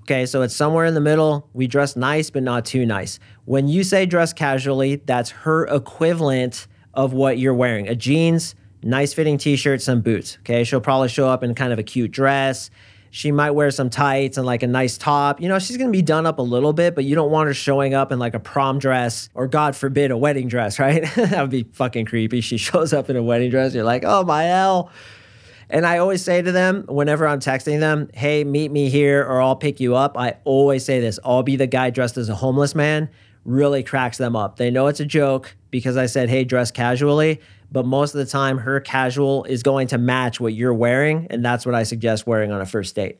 Okay, 0.06 0.24
so 0.24 0.42
it's 0.42 0.54
somewhere 0.54 0.84
in 0.84 0.94
the 0.94 1.00
middle. 1.00 1.48
We 1.52 1.66
dress 1.66 1.96
nice, 1.96 2.30
but 2.30 2.44
not 2.44 2.64
too 2.64 2.86
nice. 2.86 3.18
When 3.44 3.66
you 3.66 3.82
say 3.82 4.06
dress 4.06 4.32
casually, 4.32 5.02
that's 5.04 5.30
her 5.30 5.66
equivalent 5.66 6.68
of 6.94 7.12
what 7.12 7.38
you're 7.38 7.54
wearing 7.54 7.88
a 7.88 7.96
jeans, 7.96 8.54
nice 8.84 9.12
fitting 9.12 9.36
t 9.36 9.56
shirt, 9.56 9.82
some 9.82 10.02
boots. 10.02 10.38
Okay, 10.42 10.62
she'll 10.62 10.80
probably 10.80 11.08
show 11.08 11.28
up 11.28 11.42
in 11.42 11.56
kind 11.56 11.72
of 11.72 11.80
a 11.80 11.82
cute 11.82 12.12
dress. 12.12 12.70
She 13.10 13.32
might 13.32 13.50
wear 13.50 13.68
some 13.72 13.90
tights 13.90 14.36
and 14.36 14.46
like 14.46 14.62
a 14.62 14.68
nice 14.68 14.96
top. 14.96 15.40
You 15.40 15.48
know, 15.48 15.58
she's 15.58 15.76
gonna 15.76 15.90
be 15.90 16.02
done 16.02 16.24
up 16.24 16.38
a 16.38 16.42
little 16.42 16.72
bit, 16.72 16.94
but 16.94 17.02
you 17.02 17.16
don't 17.16 17.32
want 17.32 17.48
her 17.48 17.54
showing 17.54 17.92
up 17.92 18.12
in 18.12 18.20
like 18.20 18.34
a 18.34 18.40
prom 18.40 18.78
dress 18.78 19.28
or, 19.34 19.48
God 19.48 19.74
forbid, 19.74 20.12
a 20.12 20.16
wedding 20.16 20.46
dress, 20.46 20.78
right? 20.78 21.02
that 21.16 21.40
would 21.40 21.50
be 21.50 21.64
fucking 21.72 22.04
creepy. 22.04 22.40
She 22.42 22.56
shows 22.58 22.92
up 22.92 23.10
in 23.10 23.16
a 23.16 23.22
wedding 23.24 23.50
dress. 23.50 23.74
You're 23.74 23.82
like, 23.82 24.04
oh 24.06 24.22
my 24.22 24.44
hell. 24.44 24.92
And 25.68 25.84
I 25.84 25.98
always 25.98 26.22
say 26.22 26.42
to 26.42 26.52
them 26.52 26.84
whenever 26.88 27.26
I'm 27.26 27.40
texting 27.40 27.80
them, 27.80 28.08
hey, 28.14 28.44
meet 28.44 28.70
me 28.70 28.88
here 28.88 29.22
or 29.22 29.40
I'll 29.40 29.56
pick 29.56 29.80
you 29.80 29.96
up. 29.96 30.16
I 30.16 30.36
always 30.44 30.84
say 30.84 31.00
this 31.00 31.18
I'll 31.24 31.42
be 31.42 31.56
the 31.56 31.66
guy 31.66 31.90
dressed 31.90 32.16
as 32.16 32.28
a 32.28 32.34
homeless 32.34 32.74
man. 32.74 33.08
Really 33.44 33.82
cracks 33.82 34.18
them 34.18 34.34
up. 34.36 34.56
They 34.56 34.70
know 34.70 34.86
it's 34.88 35.00
a 35.00 35.04
joke 35.04 35.56
because 35.70 35.96
I 35.96 36.06
said, 36.06 36.28
hey, 36.28 36.44
dress 36.44 36.70
casually. 36.70 37.40
But 37.70 37.84
most 37.84 38.14
of 38.14 38.18
the 38.18 38.26
time, 38.26 38.58
her 38.58 38.80
casual 38.80 39.44
is 39.44 39.62
going 39.62 39.88
to 39.88 39.98
match 39.98 40.40
what 40.40 40.54
you're 40.54 40.74
wearing. 40.74 41.26
And 41.30 41.44
that's 41.44 41.66
what 41.66 41.74
I 41.74 41.82
suggest 41.82 42.26
wearing 42.26 42.52
on 42.52 42.60
a 42.60 42.66
first 42.66 42.94
date. 42.94 43.18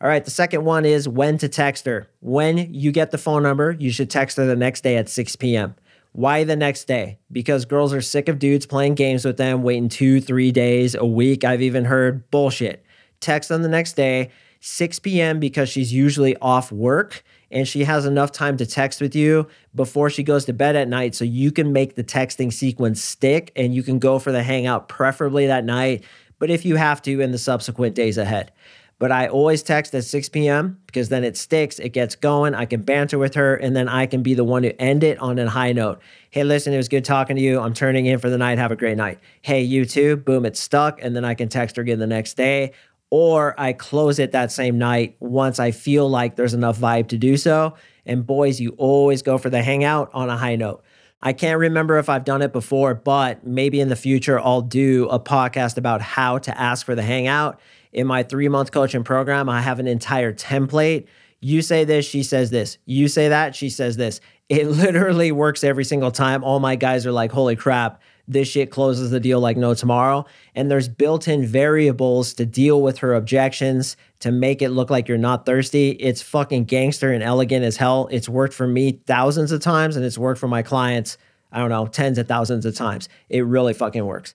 All 0.00 0.08
right, 0.08 0.24
the 0.24 0.32
second 0.32 0.64
one 0.64 0.84
is 0.84 1.08
when 1.08 1.38
to 1.38 1.48
text 1.48 1.86
her. 1.86 2.08
When 2.20 2.74
you 2.74 2.90
get 2.90 3.12
the 3.12 3.18
phone 3.18 3.44
number, 3.44 3.70
you 3.70 3.92
should 3.92 4.10
text 4.10 4.36
her 4.36 4.46
the 4.46 4.56
next 4.56 4.80
day 4.80 4.96
at 4.96 5.08
6 5.08 5.36
p.m. 5.36 5.76
Why 6.12 6.44
the 6.44 6.56
next 6.56 6.84
day? 6.84 7.18
Because 7.30 7.64
girls 7.64 7.94
are 7.94 8.02
sick 8.02 8.28
of 8.28 8.38
dudes 8.38 8.66
playing 8.66 8.94
games 8.94 9.24
with 9.24 9.38
them, 9.38 9.62
waiting 9.62 9.88
two, 9.88 10.20
three 10.20 10.52
days, 10.52 10.94
a 10.94 11.06
week. 11.06 11.42
I've 11.42 11.62
even 11.62 11.86
heard 11.86 12.30
bullshit. 12.30 12.84
Text 13.20 13.48
them 13.48 13.62
the 13.62 13.68
next 13.68 13.94
day, 13.94 14.30
6 14.60 14.98
p.m., 14.98 15.40
because 15.40 15.68
she's 15.68 15.92
usually 15.92 16.36
off 16.36 16.70
work 16.70 17.24
and 17.50 17.66
she 17.66 17.84
has 17.84 18.04
enough 18.04 18.32
time 18.32 18.56
to 18.56 18.66
text 18.66 19.00
with 19.00 19.14
you 19.14 19.46
before 19.74 20.10
she 20.10 20.22
goes 20.22 20.44
to 20.46 20.52
bed 20.52 20.76
at 20.76 20.88
night 20.88 21.14
so 21.14 21.24
you 21.24 21.50
can 21.52 21.72
make 21.72 21.94
the 21.94 22.04
texting 22.04 22.52
sequence 22.52 23.02
stick 23.02 23.52
and 23.56 23.74
you 23.74 23.82
can 23.82 23.98
go 23.98 24.18
for 24.18 24.32
the 24.32 24.42
hangout, 24.42 24.88
preferably 24.88 25.46
that 25.46 25.64
night, 25.64 26.04
but 26.38 26.50
if 26.50 26.64
you 26.64 26.76
have 26.76 27.00
to 27.02 27.20
in 27.20 27.30
the 27.30 27.38
subsequent 27.38 27.94
days 27.94 28.18
ahead. 28.18 28.52
But 29.02 29.10
I 29.10 29.26
always 29.26 29.64
text 29.64 29.96
at 29.96 30.04
6 30.04 30.28
p.m. 30.28 30.78
because 30.86 31.08
then 31.08 31.24
it 31.24 31.36
sticks, 31.36 31.80
it 31.80 31.88
gets 31.88 32.14
going. 32.14 32.54
I 32.54 32.66
can 32.66 32.82
banter 32.82 33.18
with 33.18 33.34
her, 33.34 33.56
and 33.56 33.74
then 33.74 33.88
I 33.88 34.06
can 34.06 34.22
be 34.22 34.34
the 34.34 34.44
one 34.44 34.62
to 34.62 34.80
end 34.80 35.02
it 35.02 35.18
on 35.18 35.40
a 35.40 35.50
high 35.50 35.72
note. 35.72 36.00
Hey, 36.30 36.44
listen, 36.44 36.72
it 36.72 36.76
was 36.76 36.88
good 36.88 37.04
talking 37.04 37.34
to 37.34 37.42
you. 37.42 37.58
I'm 37.58 37.74
turning 37.74 38.06
in 38.06 38.20
for 38.20 38.30
the 38.30 38.38
night. 38.38 38.58
Have 38.58 38.70
a 38.70 38.76
great 38.76 38.96
night. 38.96 39.18
Hey, 39.40 39.62
you 39.62 39.86
too. 39.86 40.18
Boom, 40.18 40.46
it's 40.46 40.60
stuck. 40.60 41.02
And 41.02 41.16
then 41.16 41.24
I 41.24 41.34
can 41.34 41.48
text 41.48 41.74
her 41.74 41.82
again 41.82 41.98
the 41.98 42.06
next 42.06 42.34
day. 42.34 42.74
Or 43.10 43.58
I 43.58 43.72
close 43.72 44.20
it 44.20 44.30
that 44.30 44.52
same 44.52 44.78
night 44.78 45.16
once 45.18 45.58
I 45.58 45.72
feel 45.72 46.08
like 46.08 46.36
there's 46.36 46.54
enough 46.54 46.78
vibe 46.78 47.08
to 47.08 47.18
do 47.18 47.36
so. 47.36 47.74
And 48.06 48.24
boys, 48.24 48.60
you 48.60 48.76
always 48.78 49.22
go 49.22 49.36
for 49.36 49.50
the 49.50 49.64
hangout 49.64 50.10
on 50.14 50.30
a 50.30 50.36
high 50.36 50.54
note. 50.54 50.84
I 51.20 51.32
can't 51.32 51.58
remember 51.58 51.98
if 51.98 52.08
I've 52.08 52.24
done 52.24 52.40
it 52.40 52.52
before, 52.52 52.94
but 52.94 53.44
maybe 53.44 53.80
in 53.80 53.88
the 53.88 53.96
future 53.96 54.38
I'll 54.38 54.62
do 54.62 55.08
a 55.08 55.18
podcast 55.18 55.76
about 55.76 56.02
how 56.02 56.38
to 56.38 56.56
ask 56.56 56.86
for 56.86 56.94
the 56.94 57.02
hangout 57.02 57.58
in 57.92 58.06
my 58.06 58.22
three 58.22 58.48
month 58.48 58.72
coaching 58.72 59.04
program, 59.04 59.48
I 59.48 59.60
have 59.60 59.78
an 59.78 59.86
entire 59.86 60.32
template. 60.32 61.06
You 61.40 61.60
say 61.60 61.84
this, 61.84 62.06
she 62.06 62.22
says 62.22 62.50
this. 62.50 62.78
You 62.84 63.08
say 63.08 63.28
that, 63.28 63.54
she 63.56 63.68
says 63.68 63.96
this. 63.96 64.20
It 64.48 64.66
literally 64.68 65.32
works 65.32 65.64
every 65.64 65.84
single 65.84 66.10
time. 66.10 66.44
All 66.44 66.60
my 66.60 66.76
guys 66.76 67.06
are 67.06 67.12
like, 67.12 67.32
holy 67.32 67.56
crap, 67.56 68.00
this 68.28 68.48
shit 68.48 68.70
closes 68.70 69.10
the 69.10 69.20
deal 69.20 69.40
like 69.40 69.56
no 69.56 69.74
tomorrow. 69.74 70.24
And 70.54 70.70
there's 70.70 70.88
built 70.88 71.26
in 71.26 71.44
variables 71.44 72.34
to 72.34 72.46
deal 72.46 72.80
with 72.80 72.98
her 72.98 73.14
objections 73.14 73.96
to 74.20 74.30
make 74.30 74.62
it 74.62 74.70
look 74.70 74.90
like 74.90 75.08
you're 75.08 75.18
not 75.18 75.44
thirsty. 75.44 75.90
It's 75.90 76.22
fucking 76.22 76.64
gangster 76.64 77.12
and 77.12 77.22
elegant 77.22 77.64
as 77.64 77.76
hell. 77.76 78.08
It's 78.10 78.28
worked 78.28 78.54
for 78.54 78.66
me 78.66 79.00
thousands 79.06 79.52
of 79.52 79.60
times 79.60 79.96
and 79.96 80.04
it's 80.04 80.18
worked 80.18 80.40
for 80.40 80.48
my 80.48 80.62
clients, 80.62 81.18
I 81.50 81.58
don't 81.58 81.70
know, 81.70 81.86
tens 81.86 82.18
of 82.18 82.28
thousands 82.28 82.64
of 82.64 82.76
times. 82.76 83.08
It 83.28 83.44
really 83.44 83.74
fucking 83.74 84.06
works. 84.06 84.34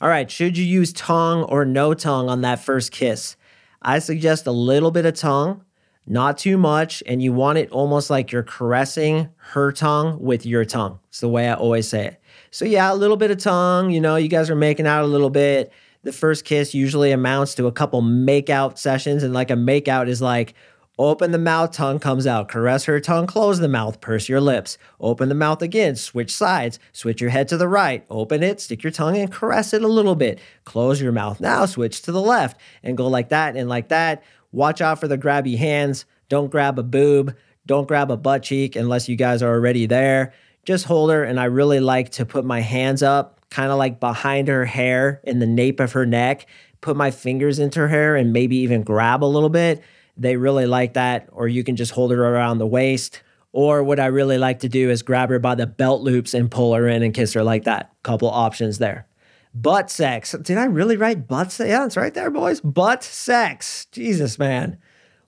All 0.00 0.08
right, 0.08 0.30
should 0.30 0.56
you 0.56 0.64
use 0.64 0.92
tongue 0.92 1.42
or 1.42 1.64
no 1.64 1.92
tongue 1.92 2.28
on 2.28 2.42
that 2.42 2.60
first 2.60 2.92
kiss? 2.92 3.34
I 3.82 3.98
suggest 3.98 4.46
a 4.46 4.52
little 4.52 4.92
bit 4.92 5.04
of 5.06 5.14
tongue, 5.14 5.64
not 6.06 6.38
too 6.38 6.56
much, 6.56 7.02
and 7.04 7.20
you 7.20 7.32
want 7.32 7.58
it 7.58 7.68
almost 7.72 8.08
like 8.08 8.30
you're 8.30 8.44
caressing 8.44 9.28
her 9.38 9.72
tongue 9.72 10.20
with 10.20 10.46
your 10.46 10.64
tongue. 10.64 11.00
It's 11.08 11.18
the 11.18 11.28
way 11.28 11.48
I 11.48 11.54
always 11.54 11.88
say 11.88 12.06
it. 12.06 12.22
So, 12.52 12.64
yeah, 12.64 12.92
a 12.92 12.94
little 12.94 13.16
bit 13.16 13.32
of 13.32 13.38
tongue, 13.38 13.90
you 13.90 14.00
know, 14.00 14.14
you 14.14 14.28
guys 14.28 14.50
are 14.50 14.54
making 14.54 14.86
out 14.86 15.02
a 15.02 15.08
little 15.08 15.30
bit. 15.30 15.72
The 16.04 16.12
first 16.12 16.44
kiss 16.44 16.74
usually 16.74 17.10
amounts 17.10 17.56
to 17.56 17.66
a 17.66 17.72
couple 17.72 18.00
make 18.00 18.48
out 18.48 18.78
sessions, 18.78 19.24
and 19.24 19.34
like 19.34 19.50
a 19.50 19.56
make 19.56 19.88
out 19.88 20.08
is 20.08 20.22
like, 20.22 20.54
Open 21.00 21.30
the 21.30 21.38
mouth, 21.38 21.70
tongue 21.70 22.00
comes 22.00 22.26
out. 22.26 22.48
Caress 22.48 22.86
her 22.86 22.98
tongue, 22.98 23.28
close 23.28 23.60
the 23.60 23.68
mouth, 23.68 24.00
purse 24.00 24.28
your 24.28 24.40
lips. 24.40 24.78
Open 24.98 25.28
the 25.28 25.34
mouth 25.36 25.62
again, 25.62 25.94
switch 25.94 26.34
sides, 26.34 26.80
switch 26.92 27.20
your 27.20 27.30
head 27.30 27.46
to 27.48 27.56
the 27.56 27.68
right. 27.68 28.04
Open 28.10 28.42
it, 28.42 28.60
stick 28.60 28.82
your 28.82 28.90
tongue 28.90 29.16
and 29.16 29.30
caress 29.30 29.72
it 29.72 29.82
a 29.82 29.88
little 29.88 30.16
bit. 30.16 30.40
Close 30.64 31.00
your 31.00 31.12
mouth 31.12 31.40
now, 31.40 31.66
switch 31.66 32.02
to 32.02 32.10
the 32.10 32.20
left 32.20 32.60
and 32.82 32.96
go 32.96 33.06
like 33.06 33.28
that 33.28 33.56
and 33.56 33.68
like 33.68 33.90
that. 33.90 34.24
Watch 34.50 34.80
out 34.80 34.98
for 34.98 35.06
the 35.06 35.16
grabby 35.16 35.56
hands. 35.56 36.04
Don't 36.28 36.50
grab 36.50 36.80
a 36.80 36.82
boob. 36.82 37.36
Don't 37.64 37.86
grab 37.86 38.10
a 38.10 38.16
butt 38.16 38.42
cheek 38.42 38.74
unless 38.74 39.08
you 39.08 39.14
guys 39.14 39.40
are 39.40 39.54
already 39.54 39.86
there. 39.86 40.32
Just 40.64 40.86
hold 40.86 41.10
her, 41.12 41.22
and 41.22 41.38
I 41.38 41.44
really 41.44 41.80
like 41.80 42.10
to 42.12 42.26
put 42.26 42.44
my 42.44 42.60
hands 42.60 43.04
up, 43.04 43.40
kind 43.50 43.70
of 43.70 43.78
like 43.78 44.00
behind 44.00 44.48
her 44.48 44.64
hair 44.64 45.20
in 45.22 45.38
the 45.38 45.46
nape 45.46 45.78
of 45.78 45.92
her 45.92 46.04
neck, 46.04 46.46
put 46.80 46.96
my 46.96 47.12
fingers 47.12 47.60
into 47.60 47.78
her 47.78 47.88
hair 47.88 48.16
and 48.16 48.32
maybe 48.32 48.56
even 48.56 48.82
grab 48.82 49.22
a 49.22 49.26
little 49.26 49.48
bit 49.48 49.80
they 50.18 50.36
really 50.36 50.66
like 50.66 50.94
that. 50.94 51.28
Or 51.32 51.48
you 51.48 51.64
can 51.64 51.76
just 51.76 51.92
hold 51.92 52.10
her 52.10 52.22
around 52.22 52.58
the 52.58 52.66
waist. 52.66 53.22
Or 53.52 53.82
what 53.82 53.98
I 53.98 54.06
really 54.06 54.38
like 54.38 54.60
to 54.60 54.68
do 54.68 54.90
is 54.90 55.02
grab 55.02 55.30
her 55.30 55.38
by 55.38 55.54
the 55.54 55.66
belt 55.66 56.02
loops 56.02 56.34
and 56.34 56.50
pull 56.50 56.74
her 56.74 56.86
in 56.86 57.02
and 57.02 57.14
kiss 57.14 57.32
her 57.32 57.42
like 57.42 57.64
that. 57.64 57.92
Couple 58.02 58.28
options 58.28 58.78
there. 58.78 59.06
Butt 59.54 59.90
sex. 59.90 60.32
Did 60.42 60.58
I 60.58 60.64
really 60.66 60.96
write 60.96 61.26
butt 61.26 61.50
sex? 61.50 61.70
Yeah, 61.70 61.86
it's 61.86 61.96
right 61.96 62.12
there, 62.12 62.30
boys. 62.30 62.60
Butt 62.60 63.02
sex. 63.02 63.86
Jesus, 63.90 64.38
man. 64.38 64.78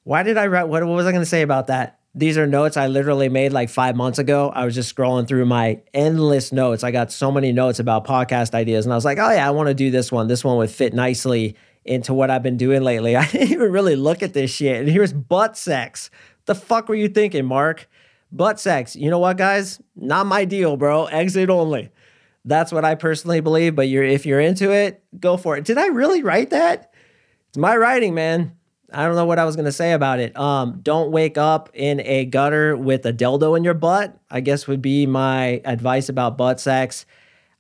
Why 0.04 0.22
did 0.22 0.36
I 0.36 0.46
write? 0.46 0.64
What, 0.64 0.84
what 0.84 0.94
was 0.94 1.06
I 1.06 1.12
going 1.12 1.22
to 1.22 1.26
say 1.26 1.42
about 1.42 1.68
that? 1.68 1.98
These 2.14 2.36
are 2.38 2.46
notes 2.46 2.76
I 2.76 2.88
literally 2.88 3.28
made 3.28 3.52
like 3.52 3.70
five 3.70 3.94
months 3.94 4.18
ago. 4.18 4.50
I 4.52 4.64
was 4.64 4.74
just 4.74 4.94
scrolling 4.94 5.28
through 5.28 5.46
my 5.46 5.80
endless 5.94 6.52
notes. 6.52 6.82
I 6.82 6.90
got 6.90 7.12
so 7.12 7.30
many 7.30 7.52
notes 7.52 7.78
about 7.78 8.04
podcast 8.04 8.52
ideas, 8.52 8.84
and 8.84 8.92
I 8.92 8.96
was 8.96 9.04
like, 9.04 9.18
oh, 9.18 9.30
yeah, 9.30 9.46
I 9.46 9.52
want 9.52 9.68
to 9.68 9.74
do 9.74 9.90
this 9.90 10.10
one. 10.10 10.26
This 10.26 10.44
one 10.44 10.56
would 10.56 10.70
fit 10.70 10.92
nicely 10.92 11.56
into 11.84 12.14
what 12.14 12.30
I've 12.30 12.42
been 12.42 12.56
doing 12.56 12.82
lately. 12.82 13.16
I 13.16 13.26
didn't 13.26 13.50
even 13.50 13.72
really 13.72 13.96
look 13.96 14.22
at 14.22 14.34
this 14.34 14.50
shit. 14.50 14.80
And 14.80 14.88
here's 14.88 15.12
butt 15.12 15.56
sex. 15.56 16.10
The 16.46 16.54
fuck 16.54 16.88
were 16.88 16.94
you 16.94 17.08
thinking, 17.08 17.44
Mark? 17.44 17.88
Butt 18.32 18.60
sex. 18.60 18.94
You 18.94 19.10
know 19.10 19.18
what, 19.18 19.36
guys? 19.36 19.80
Not 19.96 20.26
my 20.26 20.44
deal, 20.44 20.76
bro. 20.76 21.06
Exit 21.06 21.50
only. 21.50 21.90
That's 22.44 22.72
what 22.72 22.84
I 22.84 22.94
personally 22.94 23.40
believe. 23.40 23.74
But 23.74 23.88
you're 23.88 24.04
if 24.04 24.24
you're 24.24 24.40
into 24.40 24.72
it, 24.72 25.02
go 25.18 25.36
for 25.36 25.56
it. 25.56 25.64
Did 25.64 25.78
I 25.78 25.88
really 25.88 26.22
write 26.22 26.50
that? 26.50 26.92
It's 27.48 27.58
my 27.58 27.76
writing, 27.76 28.14
man. 28.14 28.56
I 28.92 29.06
don't 29.06 29.14
know 29.14 29.24
what 29.24 29.38
I 29.38 29.44
was 29.44 29.56
gonna 29.56 29.72
say 29.72 29.92
about 29.92 30.20
it. 30.20 30.36
Um, 30.36 30.80
don't 30.82 31.10
wake 31.10 31.38
up 31.38 31.70
in 31.74 32.00
a 32.00 32.24
gutter 32.24 32.76
with 32.76 33.04
a 33.06 33.12
dildo 33.12 33.56
in 33.56 33.64
your 33.64 33.74
butt. 33.74 34.18
I 34.30 34.40
guess 34.40 34.66
would 34.66 34.82
be 34.82 35.06
my 35.06 35.60
advice 35.64 36.08
about 36.08 36.38
butt 36.38 36.60
sex. 36.60 37.06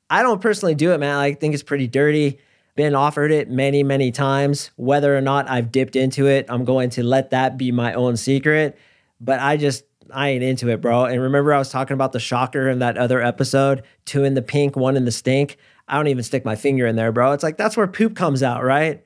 I 0.08 0.22
don't 0.22 0.40
personally 0.40 0.74
do 0.74 0.92
it, 0.92 0.98
man. 0.98 1.16
I 1.16 1.34
think 1.34 1.54
it's 1.54 1.62
pretty 1.62 1.86
dirty. 1.86 2.38
Been 2.80 2.94
offered 2.94 3.30
it 3.30 3.50
many, 3.50 3.82
many 3.82 4.10
times. 4.10 4.70
Whether 4.76 5.14
or 5.14 5.20
not 5.20 5.50
I've 5.50 5.70
dipped 5.70 5.96
into 5.96 6.26
it, 6.28 6.46
I'm 6.48 6.64
going 6.64 6.88
to 6.90 7.02
let 7.02 7.28
that 7.28 7.58
be 7.58 7.72
my 7.72 7.92
own 7.92 8.16
secret. 8.16 8.78
But 9.20 9.38
I 9.38 9.58
just, 9.58 9.84
I 10.10 10.30
ain't 10.30 10.42
into 10.42 10.70
it, 10.70 10.80
bro. 10.80 11.04
And 11.04 11.20
remember, 11.20 11.52
I 11.52 11.58
was 11.58 11.68
talking 11.68 11.92
about 11.92 12.12
the 12.12 12.18
shocker 12.18 12.70
in 12.70 12.78
that 12.78 12.96
other 12.96 13.20
episode 13.20 13.82
two 14.06 14.24
in 14.24 14.32
the 14.32 14.40
pink, 14.40 14.76
one 14.76 14.96
in 14.96 15.04
the 15.04 15.12
stink. 15.12 15.58
I 15.88 15.96
don't 15.96 16.06
even 16.06 16.24
stick 16.24 16.42
my 16.42 16.56
finger 16.56 16.86
in 16.86 16.96
there, 16.96 17.12
bro. 17.12 17.32
It's 17.32 17.42
like 17.42 17.58
that's 17.58 17.76
where 17.76 17.86
poop 17.86 18.16
comes 18.16 18.42
out, 18.42 18.64
right? 18.64 19.04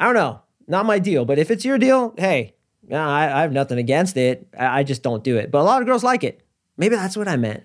I 0.00 0.06
don't 0.06 0.14
know. 0.14 0.42
Not 0.66 0.84
my 0.84 0.98
deal. 0.98 1.24
But 1.24 1.38
if 1.38 1.52
it's 1.52 1.64
your 1.64 1.78
deal, 1.78 2.14
hey, 2.18 2.56
I, 2.90 3.26
I 3.26 3.42
have 3.42 3.52
nothing 3.52 3.78
against 3.78 4.16
it. 4.16 4.48
I, 4.58 4.80
I 4.80 4.82
just 4.82 5.04
don't 5.04 5.22
do 5.22 5.36
it. 5.36 5.52
But 5.52 5.60
a 5.60 5.62
lot 5.62 5.80
of 5.80 5.86
girls 5.86 6.02
like 6.02 6.24
it. 6.24 6.42
Maybe 6.76 6.96
that's 6.96 7.16
what 7.16 7.28
I 7.28 7.36
meant. 7.36 7.62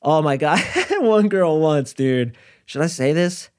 Oh 0.00 0.22
my 0.22 0.36
God. 0.36 0.60
One 1.00 1.28
girl 1.28 1.58
once, 1.58 1.92
dude. 1.92 2.36
Should 2.66 2.82
I 2.82 2.86
say 2.86 3.12
this? 3.12 3.50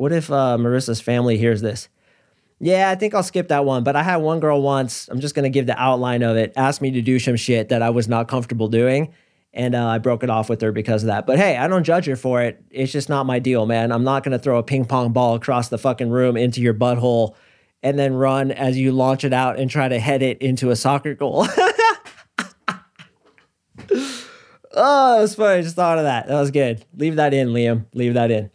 What 0.00 0.12
if 0.12 0.30
uh, 0.30 0.56
Marissa's 0.58 1.02
family 1.02 1.36
hears 1.36 1.60
this? 1.60 1.90
Yeah, 2.58 2.88
I 2.88 2.94
think 2.94 3.12
I'll 3.12 3.22
skip 3.22 3.48
that 3.48 3.66
one. 3.66 3.84
But 3.84 3.96
I 3.96 4.02
had 4.02 4.16
one 4.16 4.40
girl 4.40 4.62
once, 4.62 5.06
I'm 5.08 5.20
just 5.20 5.34
to 5.34 5.50
give 5.50 5.66
the 5.66 5.78
outline 5.78 6.22
of 6.22 6.38
it, 6.38 6.54
asked 6.56 6.80
me 6.80 6.90
to 6.92 7.02
do 7.02 7.18
some 7.18 7.36
shit 7.36 7.68
that 7.68 7.82
I 7.82 7.90
was 7.90 8.08
not 8.08 8.26
comfortable 8.26 8.68
doing. 8.68 9.12
And 9.52 9.74
uh, 9.74 9.86
I 9.86 9.98
broke 9.98 10.22
it 10.22 10.30
off 10.30 10.48
with 10.48 10.62
her 10.62 10.72
because 10.72 11.02
of 11.02 11.08
that. 11.08 11.26
But 11.26 11.36
hey, 11.36 11.54
I 11.58 11.68
don't 11.68 11.84
judge 11.84 12.06
her 12.06 12.16
for 12.16 12.40
it. 12.40 12.64
It's 12.70 12.92
just 12.92 13.10
not 13.10 13.26
my 13.26 13.40
deal, 13.40 13.66
man. 13.66 13.92
I'm 13.92 14.02
not 14.02 14.24
to 14.24 14.38
throw 14.38 14.56
a 14.56 14.62
ping 14.62 14.86
pong 14.86 15.12
ball 15.12 15.34
across 15.34 15.68
the 15.68 15.76
fucking 15.76 16.08
room 16.08 16.34
into 16.34 16.62
your 16.62 16.72
butthole 16.72 17.34
and 17.82 17.98
then 17.98 18.14
run 18.14 18.52
as 18.52 18.78
you 18.78 18.92
launch 18.92 19.22
it 19.22 19.34
out 19.34 19.58
and 19.58 19.70
try 19.70 19.86
to 19.86 20.00
head 20.00 20.22
it 20.22 20.40
into 20.40 20.70
a 20.70 20.76
soccer 20.76 21.14
goal. 21.14 21.46
Oh, 24.72 25.16
that 25.16 25.22
was 25.22 25.34
funny. 25.34 25.58
I 25.58 25.62
just 25.62 25.74
thought 25.74 25.98
of 25.98 26.04
that. 26.04 26.28
That 26.28 26.38
was 26.38 26.52
good. 26.52 26.84
Leave 26.96 27.16
that 27.16 27.34
in, 27.34 27.48
Liam. 27.48 27.86
Leave 27.92 28.14
that 28.14 28.30
in. 28.30 28.50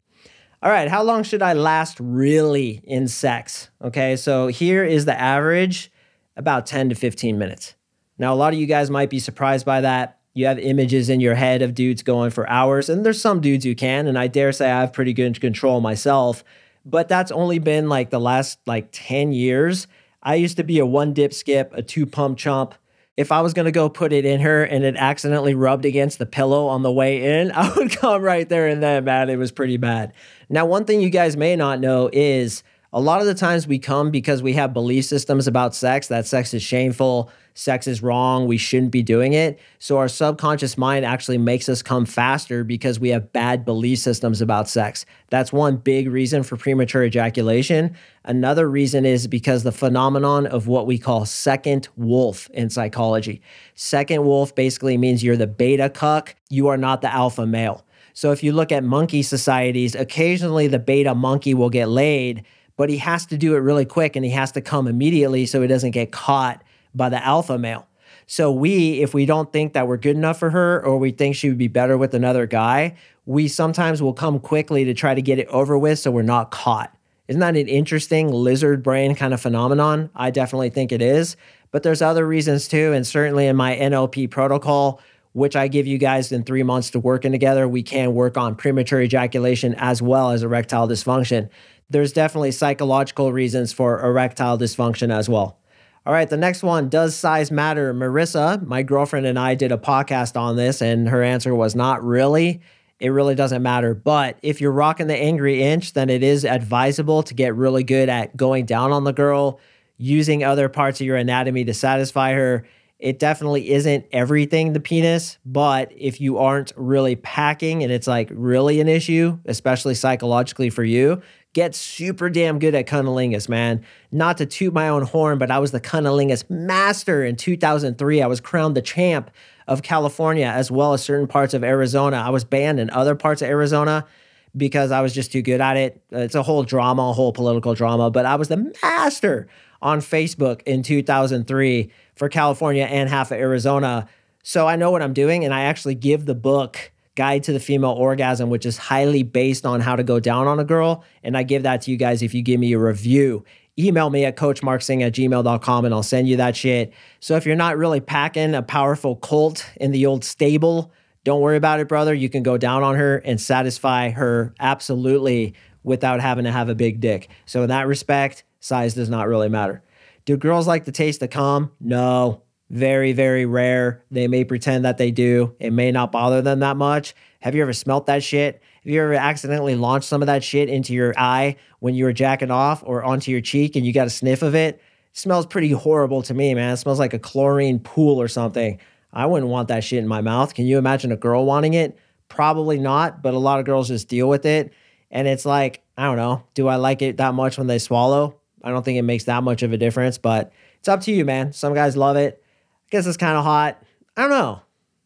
All 0.65 0.71
right. 0.71 0.87
How 0.87 1.03
long 1.03 1.21
should 1.21 1.43
I 1.43 1.53
last 1.53 1.99
really 1.99 2.81
in 2.85 3.07
sex? 3.07 3.69
Okay. 3.83 4.15
So 4.15 4.47
here 4.47 4.83
is 4.83 5.05
the 5.05 5.17
average 5.17 5.91
about 6.35 6.65
10 6.65 6.89
to 6.89 6.95
15 6.95 7.37
minutes. 7.37 7.75
Now, 8.17 8.33
a 8.33 8.35
lot 8.35 8.51
of 8.51 8.57
you 8.57 8.65
guys 8.65 8.89
might 8.89 9.11
be 9.11 9.19
surprised 9.19 9.63
by 9.63 9.81
that. 9.81 10.17
You 10.33 10.47
have 10.47 10.57
images 10.57 11.07
in 11.07 11.19
your 11.19 11.35
head 11.35 11.61
of 11.61 11.75
dudes 11.75 12.01
going 12.01 12.31
for 12.31 12.49
hours, 12.49 12.89
and 12.89 13.05
there's 13.05 13.21
some 13.21 13.41
dudes 13.41 13.63
who 13.63 13.75
can, 13.75 14.07
and 14.07 14.17
I 14.17 14.25
dare 14.25 14.51
say 14.51 14.71
I 14.71 14.81
have 14.81 14.91
pretty 14.91 15.13
good 15.13 15.39
control 15.39 15.81
myself. 15.81 16.43
But 16.83 17.07
that's 17.09 17.31
only 17.31 17.59
been 17.59 17.87
like 17.87 18.09
the 18.09 18.19
last 18.19 18.57
like 18.65 18.89
10 18.91 19.33
years. 19.33 19.85
I 20.23 20.33
used 20.33 20.57
to 20.57 20.63
be 20.63 20.79
a 20.79 20.85
one 20.85 21.13
dip 21.13 21.31
skip, 21.31 21.73
a 21.75 21.83
two 21.83 22.07
pump 22.07 22.39
chump 22.39 22.73
if 23.17 23.31
I 23.31 23.41
was 23.41 23.53
going 23.53 23.65
to 23.65 23.71
go 23.71 23.87
put 23.87 24.11
it 24.11 24.25
in 24.25 24.41
her 24.41 24.63
and 24.63 24.83
it 24.83 24.95
accidentally 24.97 25.55
rubbed 25.55 25.85
against 25.85 26.19
the 26.19 26.25
pillow 26.25 26.67
on 26.67 26.83
the 26.83 26.91
way 26.91 27.41
in, 27.41 27.51
I 27.55 27.73
would 27.75 27.91
come 27.91 28.21
right 28.21 28.47
there 28.47 28.67
and 28.67 28.83
then, 28.83 29.05
man. 29.05 29.29
It 29.29 29.37
was 29.37 29.51
pretty 29.51 29.77
bad. 29.77 30.13
Now, 30.49 30.65
one 30.65 30.85
thing 30.85 31.01
you 31.01 31.09
guys 31.09 31.37
may 31.37 31.55
not 31.55 31.79
know 31.79 32.09
is 32.11 32.63
a 32.95 33.01
lot 33.01 33.19
of 33.19 33.27
the 33.27 33.33
times 33.35 33.67
we 33.67 33.77
come 33.77 34.09
because 34.09 34.41
we 34.41 34.53
have 34.53 34.73
belief 34.73 35.03
systems 35.03 35.47
about 35.47 35.75
sex 35.75 36.07
that 36.07 36.25
sex 36.25 36.53
is 36.53 36.63
shameful, 36.63 37.29
sex 37.53 37.87
is 37.87 38.01
wrong, 38.01 38.47
we 38.47 38.57
shouldn't 38.57 38.91
be 38.91 39.03
doing 39.03 39.33
it. 39.33 39.59
So 39.79 39.97
our 39.97 40.07
subconscious 40.07 40.77
mind 40.77 41.03
actually 41.03 41.37
makes 41.37 41.67
us 41.67 41.81
come 41.81 42.05
faster 42.05 42.63
because 42.63 42.97
we 42.97 43.09
have 43.09 43.33
bad 43.33 43.65
belief 43.65 43.99
systems 43.99 44.39
about 44.39 44.69
sex. 44.69 45.05
That's 45.29 45.51
one 45.51 45.75
big 45.75 46.09
reason 46.09 46.41
for 46.41 46.55
premature 46.55 47.03
ejaculation. 47.03 47.97
Another 48.23 48.69
reason 48.69 49.05
is 49.05 49.27
because 49.27 49.63
the 49.63 49.73
phenomenon 49.73 50.47
of 50.47 50.67
what 50.67 50.87
we 50.87 50.97
call 50.97 51.25
second 51.25 51.89
wolf 51.97 52.49
in 52.53 52.69
psychology. 52.69 53.41
Second 53.73 54.23
wolf 54.23 54.55
basically 54.55 54.97
means 54.97 55.21
you're 55.21 55.35
the 55.35 55.47
beta 55.47 55.89
cuck, 55.89 56.33
you 56.49 56.69
are 56.69 56.77
not 56.77 57.01
the 57.01 57.13
alpha 57.13 57.45
male. 57.45 57.85
So 58.13 58.31
if 58.31 58.41
you 58.41 58.53
look 58.53 58.71
at 58.71 58.85
monkey 58.85 59.21
societies, 59.21 59.95
occasionally 59.95 60.67
the 60.67 60.79
beta 60.79 61.13
monkey 61.13 61.53
will 61.53 61.69
get 61.69 61.89
laid 61.89 62.45
but 62.77 62.89
he 62.89 62.97
has 62.97 63.25
to 63.27 63.37
do 63.37 63.55
it 63.55 63.59
really 63.59 63.85
quick 63.85 64.15
and 64.15 64.25
he 64.25 64.31
has 64.31 64.51
to 64.53 64.61
come 64.61 64.87
immediately 64.87 65.45
so 65.45 65.61
he 65.61 65.67
doesn't 65.67 65.91
get 65.91 66.11
caught 66.11 66.63
by 66.93 67.09
the 67.09 67.23
alpha 67.23 67.57
male. 67.57 67.87
So 68.27 68.51
we, 68.51 69.01
if 69.01 69.13
we 69.13 69.25
don't 69.25 69.51
think 69.51 69.73
that 69.73 69.87
we're 69.87 69.97
good 69.97 70.15
enough 70.15 70.39
for 70.39 70.49
her 70.49 70.83
or 70.83 70.97
we 70.97 71.11
think 71.11 71.35
she 71.35 71.49
would 71.49 71.57
be 71.57 71.67
better 71.67 71.97
with 71.97 72.13
another 72.13 72.47
guy, 72.47 72.95
we 73.25 73.47
sometimes 73.47 74.01
will 74.01 74.13
come 74.13 74.39
quickly 74.39 74.85
to 74.85 74.93
try 74.93 75.13
to 75.13 75.21
get 75.21 75.39
it 75.39 75.47
over 75.47 75.77
with 75.77 75.99
so 75.99 76.11
we're 76.11 76.23
not 76.23 76.51
caught. 76.51 76.95
Isn't 77.27 77.39
that 77.39 77.55
an 77.55 77.67
interesting 77.67 78.31
lizard 78.31 78.83
brain 78.83 79.15
kind 79.15 79.33
of 79.33 79.41
phenomenon? 79.41 80.09
I 80.15 80.31
definitely 80.31 80.69
think 80.69 80.91
it 80.91 81.01
is. 81.01 81.35
But 81.71 81.83
there's 81.83 82.01
other 82.01 82.25
reasons 82.25 82.67
too. 82.67 82.93
And 82.93 83.05
certainly 83.05 83.47
in 83.47 83.55
my 83.55 83.75
NLP 83.75 84.29
protocol, 84.29 85.01
which 85.35 85.55
I 85.55 85.67
give 85.67 85.85
you 85.85 85.97
guys 85.97 86.31
in 86.31 86.43
three 86.43 86.63
months 86.63 86.89
to 86.91 86.99
working 86.99 87.31
together, 87.31 87.67
we 87.67 87.83
can 87.83 88.13
work 88.13 88.37
on 88.37 88.55
premature 88.55 89.01
ejaculation 89.01 89.75
as 89.75 90.01
well 90.01 90.31
as 90.31 90.43
erectile 90.43 90.87
dysfunction 90.87 91.49
there's 91.89 92.13
definitely 92.13 92.51
psychological 92.51 93.31
reasons 93.31 93.71
for 93.71 94.03
erectile 94.03 94.57
dysfunction 94.57 95.13
as 95.13 95.29
well. 95.29 95.59
All 96.05 96.13
right, 96.13 96.29
the 96.29 96.37
next 96.37 96.63
one 96.63 96.89
Does 96.89 97.15
size 97.15 97.51
matter? 97.51 97.93
Marissa, 97.93 98.65
my 98.65 98.83
girlfriend, 98.83 99.25
and 99.25 99.39
I 99.39 99.55
did 99.55 99.71
a 99.71 99.77
podcast 99.77 100.39
on 100.39 100.55
this, 100.55 100.81
and 100.81 101.09
her 101.09 101.23
answer 101.23 101.53
was 101.55 101.75
not 101.75 102.03
really. 102.03 102.61
It 102.99 103.09
really 103.09 103.35
doesn't 103.35 103.61
matter. 103.61 103.93
But 103.93 104.37
if 104.41 104.61
you're 104.61 104.71
rocking 104.71 105.07
the 105.07 105.17
angry 105.17 105.61
inch, 105.61 105.93
then 105.93 106.09
it 106.09 106.23
is 106.23 106.45
advisable 106.45 107.23
to 107.23 107.33
get 107.33 107.55
really 107.55 107.83
good 107.83 108.07
at 108.07 108.37
going 108.37 108.65
down 108.65 108.91
on 108.91 109.03
the 109.03 109.13
girl, 109.13 109.59
using 109.97 110.43
other 110.43 110.69
parts 110.69 111.01
of 111.01 111.07
your 111.07 111.17
anatomy 111.17 111.65
to 111.65 111.73
satisfy 111.73 112.33
her. 112.33 112.65
It 113.05 113.19
definitely 113.19 113.69
isn't 113.69 114.07
everything 114.11 114.73
the 114.73 114.79
penis, 114.79 115.37
but 115.45 115.91
if 115.95 116.19
you 116.19 116.39
aren't 116.39 116.73
really 116.75 117.15
packing 117.15 117.83
and 117.83 117.91
it's 117.91 118.07
like 118.07 118.29
really 118.31 118.81
an 118.81 118.87
issue, 118.87 119.37
especially 119.45 119.93
psychologically 119.93 120.71
for 120.71 120.83
you, 120.83 121.21
get 121.53 121.75
super 121.75 122.31
damn 122.31 122.57
good 122.57 122.73
at 122.73 122.87
cunnilingus, 122.87 123.47
man. 123.47 123.85
Not 124.11 124.39
to 124.39 124.47
toot 124.47 124.73
my 124.73 124.89
own 124.89 125.03
horn, 125.03 125.37
but 125.37 125.51
I 125.51 125.59
was 125.59 125.69
the 125.69 125.79
cunnilingus 125.79 126.49
master 126.49 127.23
in 127.23 127.35
2003. 127.35 128.23
I 128.23 128.25
was 128.25 128.41
crowned 128.41 128.75
the 128.75 128.81
champ 128.81 129.29
of 129.67 129.83
California 129.83 130.47
as 130.47 130.71
well 130.71 130.93
as 130.93 131.03
certain 131.03 131.27
parts 131.27 131.53
of 131.53 131.63
Arizona. 131.63 132.17
I 132.17 132.31
was 132.31 132.43
banned 132.43 132.79
in 132.79 132.89
other 132.89 133.13
parts 133.13 133.43
of 133.43 133.49
Arizona 133.49 134.07
because 134.55 134.91
I 134.91 135.01
was 135.01 135.13
just 135.13 135.31
too 135.31 135.41
good 135.41 135.61
at 135.61 135.77
it. 135.77 136.01
It's 136.11 136.35
a 136.35 136.43
whole 136.43 136.63
drama, 136.63 137.09
a 137.09 137.13
whole 137.13 137.33
political 137.33 137.73
drama, 137.73 138.09
but 138.09 138.25
I 138.25 138.35
was 138.35 138.47
the 138.47 138.71
master 138.81 139.47
on 139.81 139.99
Facebook 139.99 140.61
in 140.63 140.83
2003 140.83 141.91
for 142.15 142.29
California 142.29 142.85
and 142.85 143.09
half 143.09 143.31
of 143.31 143.37
Arizona. 143.37 144.07
So 144.43 144.67
I 144.67 144.75
know 144.75 144.91
what 144.91 145.01
I'm 145.01 145.13
doing, 145.13 145.43
and 145.43 145.53
I 145.53 145.61
actually 145.61 145.95
give 145.95 146.25
the 146.25 146.35
book 146.35 146.91
Guide 147.15 147.43
to 147.43 147.53
the 147.53 147.59
Female 147.59 147.91
Orgasm, 147.91 148.49
which 148.49 148.65
is 148.65 148.77
highly 148.77 149.23
based 149.23 149.65
on 149.65 149.79
how 149.79 149.95
to 149.95 150.03
go 150.03 150.19
down 150.19 150.47
on 150.47 150.59
a 150.59 150.65
girl. 150.65 151.03
And 151.23 151.37
I 151.37 151.43
give 151.43 151.63
that 151.63 151.81
to 151.83 151.91
you 151.91 151.97
guys 151.97 152.21
if 152.21 152.33
you 152.33 152.41
give 152.41 152.59
me 152.59 152.73
a 152.73 152.79
review. 152.79 153.45
Email 153.79 154.09
me 154.09 154.25
at 154.25 154.35
coachmarksing 154.37 155.01
at 155.01 155.13
gmail.com 155.13 155.85
and 155.85 155.93
I'll 155.93 156.03
send 156.03 156.27
you 156.27 156.37
that 156.37 156.55
shit. 156.55 156.93
So 157.19 157.35
if 157.35 157.45
you're 157.45 157.55
not 157.55 157.77
really 157.77 158.01
packing 158.01 158.53
a 158.53 158.61
powerful 158.61 159.15
colt 159.15 159.65
in 159.77 159.91
the 159.91 160.05
old 160.05 160.23
stable, 160.23 160.91
don't 161.25 161.41
worry 161.41 161.57
about 161.57 161.79
it, 161.79 161.87
brother. 161.87 162.13
You 162.13 162.29
can 162.29 162.43
go 162.43 162.55
down 162.55 162.83
on 162.83 162.95
her 162.95 163.17
and 163.17 163.41
satisfy 163.41 164.11
her 164.11 164.53
absolutely 164.59 165.55
without 165.83 166.21
having 166.21 166.45
to 166.45 166.51
have 166.51 166.69
a 166.69 166.75
big 166.75 166.99
dick. 166.99 167.27
So 167.45 167.63
in 167.63 167.69
that 167.69 167.87
respect, 167.87 168.43
size 168.59 168.93
does 168.93 169.09
not 169.09 169.27
really 169.27 169.49
matter. 169.49 169.83
Do 170.25 170.37
girls 170.37 170.67
like 170.67 170.85
the 170.85 170.91
taste 170.91 171.21
of 171.23 171.31
cum? 171.31 171.71
No. 171.81 172.43
Very, 172.69 173.11
very 173.13 173.45
rare. 173.45 174.03
They 174.09 174.27
may 174.27 174.43
pretend 174.43 174.85
that 174.85 174.97
they 174.97 175.11
do. 175.11 175.55
It 175.59 175.71
may 175.71 175.91
not 175.91 176.11
bother 176.11 176.41
them 176.41 176.59
that 176.59 176.77
much. 176.77 177.15
Have 177.41 177.55
you 177.55 177.61
ever 177.63 177.73
smelt 177.73 178.05
that 178.05 178.23
shit? 178.23 178.61
Have 178.83 178.93
you 178.93 179.01
ever 179.01 179.13
accidentally 179.15 179.75
launched 179.75 180.07
some 180.07 180.21
of 180.21 180.27
that 180.27 180.43
shit 180.43 180.69
into 180.69 180.93
your 180.93 181.13
eye 181.17 181.57
when 181.79 181.95
you 181.95 182.05
were 182.05 182.13
jacking 182.13 182.51
off 182.51 182.83
or 182.85 183.03
onto 183.03 183.31
your 183.31 183.41
cheek 183.41 183.75
and 183.75 183.85
you 183.85 183.93
got 183.93 184.07
a 184.07 184.11
sniff 184.11 184.43
of 184.43 184.53
it? 184.53 184.75
it 184.75 184.81
smells 185.13 185.47
pretty 185.47 185.71
horrible 185.71 186.21
to 186.23 186.35
me, 186.35 186.53
man. 186.53 186.73
It 186.73 186.77
smells 186.77 186.99
like 186.99 187.13
a 187.13 187.19
chlorine 187.19 187.79
pool 187.79 188.21
or 188.21 188.27
something. 188.27 188.79
I 189.13 189.25
wouldn't 189.25 189.51
want 189.51 189.69
that 189.69 189.83
shit 189.83 189.99
in 189.99 190.07
my 190.07 190.21
mouth. 190.21 190.53
Can 190.53 190.65
you 190.65 190.77
imagine 190.77 191.11
a 191.11 191.17
girl 191.17 191.45
wanting 191.45 191.73
it? 191.73 191.97
Probably 192.27 192.79
not, 192.79 193.21
but 193.21 193.33
a 193.33 193.39
lot 193.39 193.59
of 193.59 193.65
girls 193.65 193.87
just 193.87 194.07
deal 194.07 194.27
with 194.27 194.45
it. 194.45 194.73
And 195.11 195.27
it's 195.27 195.45
like, 195.45 195.83
I 195.97 196.05
don't 196.05 196.17
know, 196.17 196.43
do 196.53 196.67
I 196.67 196.75
like 196.75 197.01
it 197.01 197.17
that 197.17 197.33
much 197.33 197.57
when 197.57 197.67
they 197.67 197.79
swallow? 197.79 198.39
I 198.63 198.71
don't 198.71 198.83
think 198.83 198.97
it 198.97 199.03
makes 199.03 199.25
that 199.25 199.43
much 199.43 199.63
of 199.63 199.71
a 199.71 199.77
difference, 199.77 200.17
but 200.17 200.51
it's 200.79 200.87
up 200.87 201.01
to 201.01 201.11
you, 201.13 201.23
man. 201.23 201.53
Some 201.53 201.73
guys 201.73 201.95
love 201.95 202.17
it 202.17 202.41
I 202.85 202.87
guess 202.91 203.07
it's 203.07 203.17
kind 203.17 203.35
of 203.35 203.43
hot. 203.43 203.81
I 204.15 204.21
don't 204.21 204.29
know. 204.29 204.61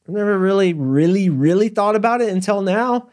I've 0.07 0.13
never 0.13 0.37
really, 0.37 0.73
really, 0.73 1.29
really 1.29 1.69
thought 1.69 1.95
about 1.95 2.21
it 2.21 2.29
until 2.29 2.61
now. 2.61 3.09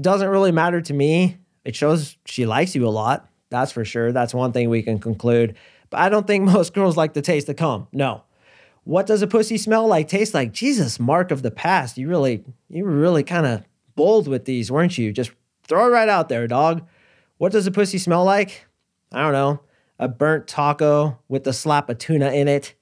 Doesn't 0.00 0.28
really 0.28 0.52
matter 0.52 0.80
to 0.80 0.94
me. 0.94 1.38
It 1.64 1.76
shows 1.76 2.16
she 2.24 2.46
likes 2.46 2.74
you 2.74 2.86
a 2.86 2.90
lot. 2.90 3.28
That's 3.50 3.72
for 3.72 3.84
sure. 3.84 4.12
That's 4.12 4.32
one 4.32 4.52
thing 4.52 4.70
we 4.70 4.82
can 4.82 4.98
conclude. 4.98 5.56
But 5.90 6.00
I 6.00 6.08
don't 6.08 6.26
think 6.26 6.44
most 6.50 6.72
girls 6.72 6.96
like 6.96 7.12
the 7.12 7.22
taste 7.22 7.48
of 7.48 7.56
cum. 7.56 7.88
No. 7.92 8.22
What 8.86 9.06
does 9.06 9.20
a 9.20 9.26
pussy 9.26 9.58
smell 9.58 9.86
like? 9.86 10.08
Taste 10.08 10.32
like? 10.32 10.52
Jesus, 10.52 11.00
mark 11.00 11.30
of 11.30 11.42
the 11.42 11.50
past. 11.50 11.98
You 11.98 12.08
really, 12.08 12.44
you 12.70 12.84
were 12.84 12.90
really 12.90 13.22
kind 13.22 13.44
of 13.44 13.64
bold 13.96 14.28
with 14.28 14.44
these, 14.44 14.70
weren't 14.70 14.96
you? 14.96 15.12
Just 15.12 15.32
throw 15.64 15.88
it 15.88 15.90
right 15.90 16.08
out 16.08 16.28
there, 16.28 16.46
dog. 16.46 16.86
What 17.38 17.52
does 17.52 17.66
a 17.66 17.72
pussy 17.72 17.98
smell 17.98 18.24
like? 18.24 18.66
I 19.12 19.22
don't 19.22 19.32
know. 19.32 19.60
A 19.98 20.08
burnt 20.08 20.46
taco 20.46 21.18
with 21.28 21.46
a 21.46 21.52
slap 21.52 21.90
of 21.90 21.98
tuna 21.98 22.30
in 22.30 22.48
it. 22.48 22.74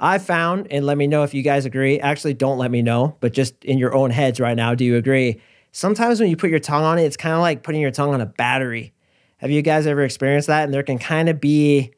I 0.00 0.18
found, 0.18 0.68
and 0.70 0.86
let 0.86 0.96
me 0.96 1.08
know 1.08 1.24
if 1.24 1.34
you 1.34 1.42
guys 1.42 1.64
agree. 1.64 1.98
Actually, 1.98 2.34
don't 2.34 2.58
let 2.58 2.70
me 2.70 2.80
know, 2.80 3.16
but 3.20 3.32
just 3.32 3.64
in 3.64 3.78
your 3.78 3.94
own 3.94 4.10
heads 4.10 4.38
right 4.38 4.56
now, 4.56 4.74
do 4.74 4.84
you 4.84 4.96
agree? 4.96 5.40
sometimes 5.72 6.20
when 6.20 6.28
you 6.28 6.36
put 6.36 6.50
your 6.50 6.58
tongue 6.58 6.84
on 6.84 6.98
it, 6.98 7.04
it's 7.04 7.16
kind 7.16 7.34
of 7.34 7.40
like 7.40 7.62
putting 7.62 7.80
your 7.80 7.90
tongue 7.90 8.14
on 8.14 8.20
a 8.20 8.26
battery. 8.26 8.92
Have 9.38 9.50
you 9.50 9.62
guys 9.62 9.86
ever 9.86 10.02
experienced 10.02 10.48
that? 10.48 10.64
And 10.64 10.74
there 10.74 10.82
can 10.82 10.98
kind 10.98 11.28
of 11.28 11.40
be 11.40 11.92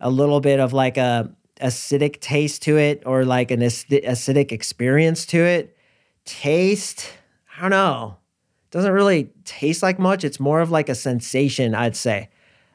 a 0.00 0.10
little 0.10 0.40
bit 0.40 0.60
of 0.60 0.72
like 0.72 0.96
a 0.96 1.30
acidic 1.60 2.20
taste 2.20 2.62
to 2.62 2.76
it 2.76 3.02
or 3.06 3.24
like 3.24 3.50
an 3.50 3.60
acidic 3.60 4.52
experience 4.52 5.26
to 5.26 5.38
it. 5.38 5.76
Taste, 6.24 7.10
I 7.56 7.62
don't 7.62 7.70
know. 7.70 8.16
Doesn't 8.70 8.92
really 8.92 9.30
taste 9.44 9.82
like 9.82 9.98
much. 9.98 10.24
It's 10.24 10.40
more 10.40 10.60
of 10.60 10.70
like 10.70 10.88
a 10.88 10.94
sensation, 10.94 11.74
I'd 11.74 11.96
say. 11.96 12.28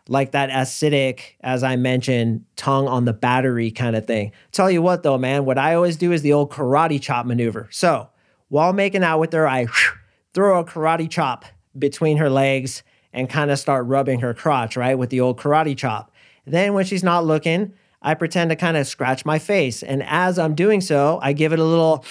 Like 0.07 0.31
that 0.31 0.49
acidic, 0.49 1.35
as 1.41 1.63
I 1.63 1.75
mentioned, 1.75 2.45
tongue 2.55 2.87
on 2.87 3.05
the 3.05 3.13
battery 3.13 3.71
kind 3.71 3.95
of 3.95 4.07
thing. 4.07 4.31
Tell 4.51 4.71
you 4.71 4.81
what 4.81 5.03
though, 5.03 5.17
man, 5.17 5.45
what 5.45 5.57
I 5.57 5.75
always 5.75 5.97
do 5.97 6.11
is 6.11 6.21
the 6.21 6.33
old 6.33 6.51
karate 6.51 7.01
chop 7.01 7.25
maneuver. 7.25 7.67
So 7.71 8.09
while 8.47 8.73
making 8.73 9.03
out 9.03 9.19
with 9.19 9.31
her, 9.33 9.47
I 9.47 9.67
throw 10.33 10.59
a 10.59 10.65
karate 10.65 11.09
chop 11.09 11.45
between 11.77 12.17
her 12.17 12.29
legs 12.29 12.83
and 13.13 13.29
kind 13.29 13.51
of 13.51 13.59
start 13.59 13.85
rubbing 13.85 14.21
her 14.21 14.33
crotch, 14.33 14.75
right, 14.75 14.97
with 14.97 15.09
the 15.09 15.21
old 15.21 15.37
karate 15.37 15.77
chop. 15.77 16.11
Then 16.45 16.73
when 16.73 16.85
she's 16.85 17.03
not 17.03 17.25
looking, 17.25 17.73
I 18.01 18.13
pretend 18.15 18.49
to 18.49 18.55
kind 18.55 18.77
of 18.77 18.87
scratch 18.87 19.25
my 19.25 19.39
face. 19.39 19.83
And 19.83 20.03
as 20.03 20.39
I'm 20.39 20.55
doing 20.55 20.81
so, 20.81 21.19
I 21.21 21.33
give 21.33 21.53
it 21.53 21.59
a 21.59 21.63
little 21.63 22.05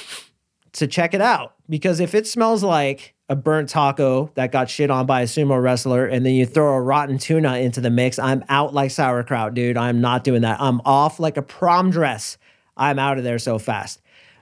to 0.73 0.87
check 0.87 1.15
it 1.15 1.21
out. 1.21 1.55
Because 1.69 2.01
if 2.01 2.15
it 2.15 2.27
smells 2.27 2.63
like 2.63 3.15
a 3.29 3.37
burnt 3.37 3.69
taco 3.69 4.31
that 4.35 4.53
got 4.53 4.71
shit 4.71 4.91
on 4.91 5.07
by 5.07 5.23
a 5.23 5.25
sumo 5.25 5.61
wrestler 5.61 6.07
and 6.07 6.25
then 6.25 6.35
you 6.35 6.47
throw 6.47 6.75
a 6.75 6.81
rotten 6.81 7.19
tuna 7.19 7.59
into 7.59 7.81
the 7.81 7.91
mix, 7.91 8.19
I'm 8.19 8.45
out 8.49 8.75
like 8.75 8.91
sauerkraut, 8.91 9.55
dude. 9.55 9.77
I'm 9.77 10.01
not 10.01 10.25
doing 10.25 10.43
that. 10.43 10.61
I'm 10.61 10.81
off 10.85 11.21
like 11.21 11.37
a 11.37 11.43
prom 11.43 11.91
dress. 11.91 12.39
I'm 12.77 12.99
out 12.99 13.19
of 13.19 13.25
there 13.25 13.39
so 13.39 13.59
fast 13.59 14.01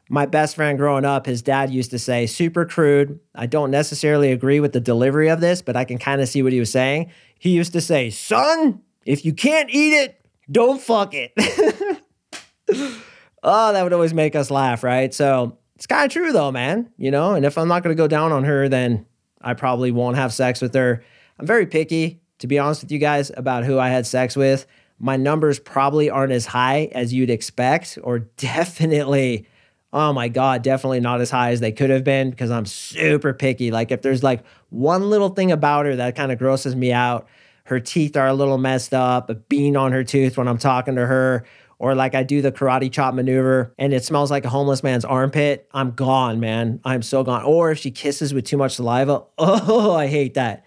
my 0.09 0.27
best 0.27 0.57
friend 0.57 0.79
growing 0.79 1.05
up, 1.05 1.27
his 1.27 1.43
dad 1.43 1.71
used 1.71 1.91
to 1.91 1.99
say, 1.99 2.27
super 2.27 2.65
crude. 2.65 3.21
I 3.35 3.47
don't 3.47 3.71
necessarily 3.71 4.33
agree 4.33 4.61
with 4.61 4.73
the 4.73 4.81
delivery 4.81 5.29
of 5.29 5.41
this, 5.41 5.61
but 5.61 5.77
I 5.77 5.85
can 5.85 5.99
kind 5.99 6.21
of 6.21 6.29
see 6.29 6.43
what 6.43 6.53
he 6.53 6.61
was 6.61 6.73
saying. 6.73 7.11
He 7.39 7.51
used 7.51 7.73
to 7.75 7.81
say, 7.81 8.11
son, 8.11 8.81
if 9.05 9.25
you 9.25 9.33
can't 9.33 9.69
eat 9.71 9.93
it, 9.93 10.18
don't 10.51 10.81
fuck 10.81 11.15
it. 11.15 11.33
oh, 13.43 13.73
that 13.73 13.83
would 13.83 13.93
always 13.93 14.15
make 14.15 14.35
us 14.35 14.51
laugh, 14.51 14.83
right? 14.83 15.13
So 15.13 15.59
it's 15.77 15.87
kind 15.87 16.05
of 16.05 16.13
true 16.13 16.33
though, 16.33 16.53
man. 16.53 16.91
You 16.97 17.11
know, 17.11 17.35
and 17.35 17.45
if 17.45 17.59
I'm 17.59 17.69
not 17.69 17.83
going 17.83 17.97
to 17.97 18.01
go 18.01 18.09
down 18.09 18.33
on 18.33 18.45
her, 18.45 18.69
then 18.69 19.07
I 19.41 19.55
probably 19.55 19.91
won't 19.91 20.17
have 20.17 20.33
sex 20.33 20.61
with 20.61 20.75
her. 20.75 21.05
I'm 21.39 21.47
very 21.47 21.67
picky, 21.67 22.21
to 22.39 22.47
be 22.47 22.59
honest 22.59 22.83
with 22.83 22.93
you 22.93 22.99
guys, 22.99 23.31
about 23.37 23.65
who 23.65 23.79
I 23.79 23.89
had 23.89 24.07
sex 24.07 24.37
with. 24.37 24.67
My 24.99 25.17
numbers 25.17 25.61
probably 25.61 26.11
aren't 26.11 26.33
as 26.33 26.47
high 26.47 26.91
as 26.93 27.13
you'd 27.13 27.31
expect, 27.31 27.99
or 28.03 28.19
definitely 28.37 29.47
oh 29.93 30.13
my 30.13 30.29
God, 30.29 30.63
definitely 30.63 31.01
not 31.01 31.21
as 31.21 31.31
high 31.31 31.51
as 31.51 31.61
they 31.61 31.73
could 31.73 31.91
have 31.91 32.05
been 32.05 32.31
because 32.31 32.51
I'm 32.51 32.67
super 32.67 33.33
picky. 33.33 33.71
Like, 33.71 33.91
if 33.91 34.03
there's 34.03 34.23
like 34.23 34.45
one 34.71 35.09
little 35.11 35.31
thing 35.31 35.51
about 35.51 35.87
her 35.87 35.97
that 35.97 36.17
kind 36.17 36.31
of 36.31 36.39
grosses 36.39 36.77
me 36.77 36.93
out, 36.93 37.27
her 37.69 37.81
teeth 37.81 38.17
are 38.17 38.29
a 38.29 38.33
little 38.33 38.57
messed 38.57 38.95
up, 38.95 39.29
a 39.29 39.35
bean 39.35 39.77
on 39.77 39.93
her 39.93 40.03
tooth 40.03 40.39
when 40.39 40.49
I'm 40.49 40.57
talking 40.57 40.97
to 40.97 41.05
her, 41.05 41.45
or 41.79 41.95
like 41.95 42.15
I 42.15 42.23
do 42.23 42.41
the 42.41 42.51
karate 42.51 42.91
chop 42.91 43.13
maneuver 43.13 43.75
and 43.79 43.93
it 43.93 44.05
smells 44.05 44.31
like 44.31 44.47
a 44.47 44.49
homeless 44.49 44.83
man's 44.83 45.05
armpit, 45.05 45.69
I'm 45.73 45.91
gone, 45.91 46.41
man. 46.41 46.81
I'm 46.83 47.03
so 47.03 47.23
gone. 47.23 47.43
Or 47.45 47.71
if 47.71 47.79
she 47.79 47.91
kisses 47.91 48.33
with 48.33 48.47
too 48.47 48.57
much 48.57 48.77
saliva, 48.77 49.23
oh, 49.39 49.95
I 49.95 50.07
hate 50.07 50.33
that. 50.33 50.65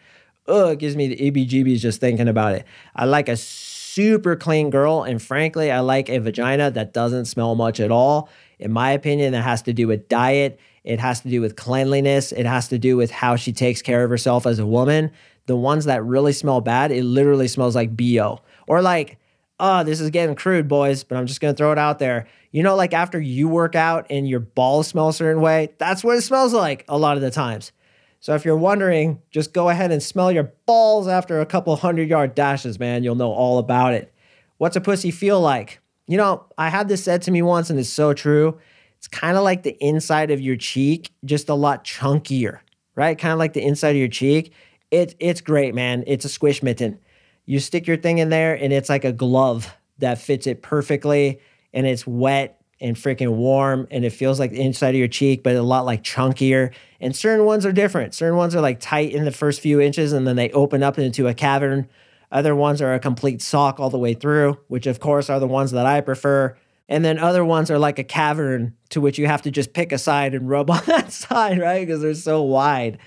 Oh, 0.47 0.69
it 0.69 0.77
gives 0.79 0.95
me 0.95 1.07
the 1.07 1.31
EBGBs 1.31 1.79
just 1.79 1.99
thinking 1.99 2.27
about 2.27 2.53
it. 2.53 2.65
I 2.95 3.05
like 3.05 3.29
a 3.29 3.35
super 3.35 4.35
clean 4.35 4.69
girl, 4.69 5.01
and 5.01 5.19
frankly, 5.19 5.71
I 5.71 5.79
like 5.79 6.07
a 6.07 6.19
vagina 6.19 6.69
that 6.69 6.93
doesn't 6.93 7.25
smell 7.25 7.55
much 7.55 7.79
at 7.79 7.89
all. 7.89 8.29
In 8.59 8.71
my 8.71 8.91
opinion, 8.91 9.31
that 9.33 9.41
has 9.41 9.63
to 9.63 9.73
do 9.73 9.87
with 9.87 10.07
diet. 10.07 10.59
It 10.83 10.99
has 10.99 11.21
to 11.21 11.29
do 11.29 11.41
with 11.41 11.55
cleanliness. 11.55 12.31
It 12.31 12.45
has 12.45 12.67
to 12.69 12.77
do 12.77 12.95
with 12.95 13.11
how 13.11 13.35
she 13.35 13.53
takes 13.53 13.81
care 13.81 14.03
of 14.03 14.09
herself 14.09 14.45
as 14.45 14.59
a 14.59 14.65
woman. 14.65 15.11
The 15.45 15.55
ones 15.55 15.85
that 15.85 16.03
really 16.03 16.33
smell 16.33 16.61
bad, 16.61 16.91
it 16.91 17.03
literally 17.03 17.47
smells 17.47 17.75
like 17.75 17.95
BO. 17.95 18.41
Or 18.67 18.81
like, 18.81 19.17
oh, 19.59 19.83
this 19.83 19.99
is 19.99 20.09
getting 20.09 20.35
crude, 20.35 20.67
boys, 20.67 21.03
but 21.03 21.17
I'm 21.17 21.27
just 21.27 21.41
gonna 21.41 21.53
throw 21.53 21.71
it 21.71 21.77
out 21.77 21.99
there. 21.99 22.27
You 22.51 22.63
know, 22.63 22.75
like 22.75 22.93
after 22.93 23.19
you 23.19 23.47
work 23.47 23.75
out 23.75 24.07
and 24.09 24.27
your 24.27 24.39
balls 24.39 24.87
smell 24.87 25.09
a 25.09 25.13
certain 25.13 25.41
way, 25.41 25.69
that's 25.77 26.03
what 26.03 26.17
it 26.17 26.21
smells 26.21 26.53
like 26.53 26.85
a 26.87 26.97
lot 26.97 27.15
of 27.15 27.21
the 27.21 27.31
times. 27.31 27.71
So 28.19 28.35
if 28.35 28.45
you're 28.45 28.55
wondering, 28.55 29.19
just 29.31 29.51
go 29.51 29.69
ahead 29.69 29.91
and 29.91 30.01
smell 30.01 30.31
your 30.31 30.51
balls 30.65 31.07
after 31.07 31.41
a 31.41 31.45
couple 31.45 31.75
hundred 31.75 32.07
yard 32.07 32.35
dashes, 32.35 32.79
man. 32.79 33.03
You'll 33.03 33.15
know 33.15 33.31
all 33.31 33.57
about 33.57 33.93
it. 33.95 34.13
What's 34.57 34.75
a 34.75 34.81
pussy 34.81 35.09
feel 35.09 35.41
like? 35.41 35.79
You 36.07 36.17
know, 36.17 36.45
I 36.55 36.69
had 36.69 36.87
this 36.87 37.03
said 37.03 37.23
to 37.23 37.31
me 37.31 37.41
once, 37.41 37.71
and 37.71 37.79
it's 37.79 37.89
so 37.89 38.13
true. 38.13 38.59
It's 38.97 39.07
kind 39.07 39.37
of 39.37 39.43
like 39.43 39.63
the 39.63 39.75
inside 39.83 40.29
of 40.29 40.39
your 40.39 40.55
cheek, 40.55 41.09
just 41.25 41.49
a 41.49 41.55
lot 41.55 41.83
chunkier, 41.83 42.59
right? 42.95 43.17
Kind 43.17 43.33
of 43.33 43.39
like 43.39 43.53
the 43.53 43.63
inside 43.63 43.91
of 43.91 43.95
your 43.95 44.07
cheek. 44.07 44.53
It, 44.91 45.15
it's 45.19 45.41
great, 45.41 45.73
man. 45.73 46.03
It's 46.05 46.25
a 46.25 46.29
squish 46.29 46.61
mitten. 46.61 46.99
You 47.45 47.59
stick 47.59 47.87
your 47.87 47.97
thing 47.97 48.19
in 48.19 48.29
there, 48.29 48.53
and 48.53 48.71
it's 48.71 48.89
like 48.89 49.05
a 49.05 49.11
glove 49.11 49.73
that 49.97 50.19
fits 50.19 50.45
it 50.47 50.61
perfectly, 50.61 51.39
and 51.73 51.87
it's 51.87 52.05
wet 52.05 52.61
and 52.79 52.95
freaking 52.95 53.35
warm, 53.35 53.87
and 53.89 54.03
it 54.05 54.11
feels 54.11 54.39
like 54.39 54.51
the 54.51 54.61
inside 54.61 54.89
of 54.89 54.95
your 54.95 55.07
cheek, 55.07 55.43
but 55.43 55.55
a 55.55 55.63
lot 55.63 55.85
like 55.85 56.03
chunkier. 56.03 56.73
And 56.99 57.15
certain 57.15 57.45
ones 57.45 57.65
are 57.65 57.71
different. 57.71 58.13
Certain 58.13 58.37
ones 58.37 58.55
are 58.55 58.61
like 58.61 58.79
tight 58.79 59.11
in 59.11 59.25
the 59.25 59.31
first 59.31 59.61
few 59.61 59.79
inches, 59.79 60.13
and 60.13 60.27
then 60.27 60.35
they 60.35 60.51
open 60.51 60.83
up 60.83 60.99
into 60.99 61.27
a 61.27 61.33
cavern 61.33 61.87
other 62.31 62.55
ones 62.55 62.81
are 62.81 62.93
a 62.93 62.99
complete 62.99 63.41
sock 63.41 63.79
all 63.79 63.89
the 63.89 63.97
way 63.97 64.13
through, 64.13 64.57
which 64.67 64.87
of 64.87 64.99
course 64.99 65.29
are 65.29 65.39
the 65.39 65.47
ones 65.47 65.71
that 65.71 65.85
I 65.85 66.01
prefer. 66.01 66.55
And 66.87 67.03
then 67.03 67.19
other 67.19 67.43
ones 67.43 67.69
are 67.69 67.79
like 67.79 67.99
a 67.99 68.03
cavern 68.03 68.75
to 68.89 69.01
which 69.01 69.17
you 69.17 69.27
have 69.27 69.41
to 69.43 69.51
just 69.51 69.73
pick 69.73 69.91
a 69.91 69.97
side 69.97 70.33
and 70.33 70.49
rub 70.49 70.69
on 70.71 70.81
that 70.87 71.11
side, 71.11 71.59
right? 71.59 71.85
Because 71.85 72.01
they're 72.01 72.13
so 72.13 72.41
wide. 72.41 72.99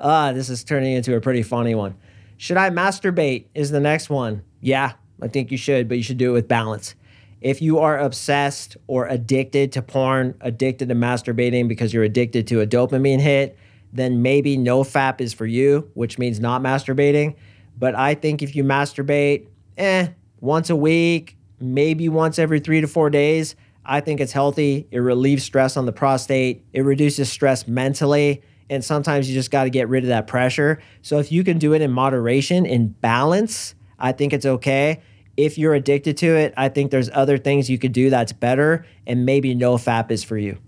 Ah, 0.00 0.32
this 0.32 0.48
is 0.48 0.62
turning 0.62 0.92
into 0.92 1.16
a 1.16 1.20
pretty 1.20 1.42
funny 1.42 1.74
one. 1.74 1.96
Should 2.36 2.56
I 2.56 2.70
masturbate? 2.70 3.46
Is 3.54 3.70
the 3.70 3.80
next 3.80 4.08
one. 4.08 4.42
Yeah, 4.60 4.92
I 5.20 5.28
think 5.28 5.50
you 5.50 5.56
should, 5.58 5.88
but 5.88 5.96
you 5.96 6.02
should 6.02 6.18
do 6.18 6.30
it 6.30 6.34
with 6.34 6.48
balance. 6.48 6.94
If 7.40 7.60
you 7.62 7.78
are 7.78 7.98
obsessed 7.98 8.76
or 8.86 9.06
addicted 9.06 9.72
to 9.72 9.82
porn, 9.82 10.34
addicted 10.40 10.88
to 10.88 10.94
masturbating 10.94 11.68
because 11.68 11.92
you're 11.92 12.04
addicted 12.04 12.46
to 12.48 12.60
a 12.60 12.66
dopamine 12.66 13.20
hit, 13.20 13.56
then 13.92 14.22
maybe 14.22 14.56
no 14.56 14.84
FAP 14.84 15.20
is 15.20 15.32
for 15.32 15.46
you, 15.46 15.90
which 15.94 16.18
means 16.18 16.40
not 16.40 16.62
masturbating. 16.62 17.34
But 17.76 17.94
I 17.94 18.14
think 18.14 18.42
if 18.42 18.54
you 18.54 18.64
masturbate, 18.64 19.46
eh, 19.76 20.08
once 20.40 20.70
a 20.70 20.76
week, 20.76 21.36
maybe 21.60 22.08
once 22.08 22.38
every 22.38 22.60
three 22.60 22.80
to 22.80 22.88
four 22.88 23.10
days, 23.10 23.56
I 23.84 24.00
think 24.00 24.20
it's 24.20 24.32
healthy. 24.32 24.86
It 24.90 24.98
relieves 24.98 25.44
stress 25.44 25.76
on 25.76 25.86
the 25.86 25.92
prostate, 25.92 26.64
it 26.72 26.82
reduces 26.82 27.30
stress 27.30 27.66
mentally. 27.66 28.42
And 28.70 28.84
sometimes 28.84 29.28
you 29.28 29.34
just 29.34 29.50
got 29.50 29.64
to 29.64 29.70
get 29.70 29.88
rid 29.88 30.04
of 30.04 30.08
that 30.08 30.26
pressure. 30.26 30.80
So 31.02 31.18
if 31.18 31.32
you 31.32 31.42
can 31.44 31.58
do 31.58 31.72
it 31.72 31.82
in 31.82 31.90
moderation, 31.90 32.66
in 32.66 32.88
balance, 32.88 33.74
I 33.98 34.12
think 34.12 34.32
it's 34.32 34.46
okay. 34.46 35.00
If 35.36 35.56
you're 35.56 35.74
addicted 35.74 36.16
to 36.18 36.36
it, 36.36 36.52
I 36.56 36.68
think 36.68 36.90
there's 36.90 37.10
other 37.12 37.38
things 37.38 37.70
you 37.70 37.78
could 37.78 37.92
do 37.92 38.10
that's 38.10 38.32
better, 38.32 38.84
and 39.06 39.24
maybe 39.24 39.54
no 39.54 39.78
FAP 39.78 40.10
is 40.10 40.24
for 40.24 40.36
you. 40.36 40.58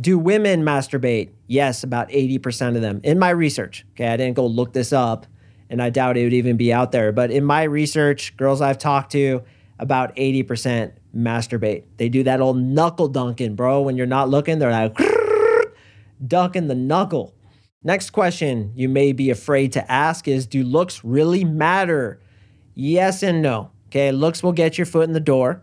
Do 0.00 0.18
women 0.18 0.62
masturbate? 0.62 1.30
Yes, 1.46 1.82
about 1.82 2.08
80% 2.10 2.76
of 2.76 2.82
them. 2.82 3.00
In 3.02 3.18
my 3.18 3.30
research, 3.30 3.84
okay, 3.92 4.08
I 4.08 4.16
didn't 4.16 4.34
go 4.34 4.46
look 4.46 4.72
this 4.72 4.92
up 4.92 5.26
and 5.70 5.82
I 5.82 5.90
doubt 5.90 6.16
it 6.16 6.24
would 6.24 6.32
even 6.32 6.56
be 6.56 6.72
out 6.72 6.92
there. 6.92 7.12
But 7.12 7.30
in 7.30 7.44
my 7.44 7.64
research, 7.64 8.36
girls 8.36 8.60
I've 8.60 8.78
talked 8.78 9.12
to, 9.12 9.42
about 9.78 10.14
80% 10.16 10.92
masturbate. 11.14 11.84
They 11.96 12.08
do 12.08 12.22
that 12.24 12.40
old 12.40 12.58
knuckle 12.58 13.08
dunking, 13.08 13.54
bro. 13.54 13.82
When 13.82 13.96
you're 13.96 14.06
not 14.06 14.28
looking, 14.28 14.58
they're 14.58 14.70
like 14.70 14.96
ducking 16.26 16.68
the 16.68 16.74
knuckle. 16.74 17.34
Next 17.88 18.10
question 18.10 18.72
you 18.76 18.86
may 18.86 19.14
be 19.14 19.30
afraid 19.30 19.72
to 19.72 19.90
ask 19.90 20.28
is 20.28 20.46
Do 20.46 20.62
looks 20.62 21.02
really 21.04 21.42
matter? 21.42 22.20
Yes 22.74 23.22
and 23.22 23.40
no. 23.40 23.70
Okay, 23.86 24.12
looks 24.12 24.42
will 24.42 24.52
get 24.52 24.76
your 24.76 24.84
foot 24.84 25.04
in 25.04 25.14
the 25.14 25.20
door. 25.20 25.62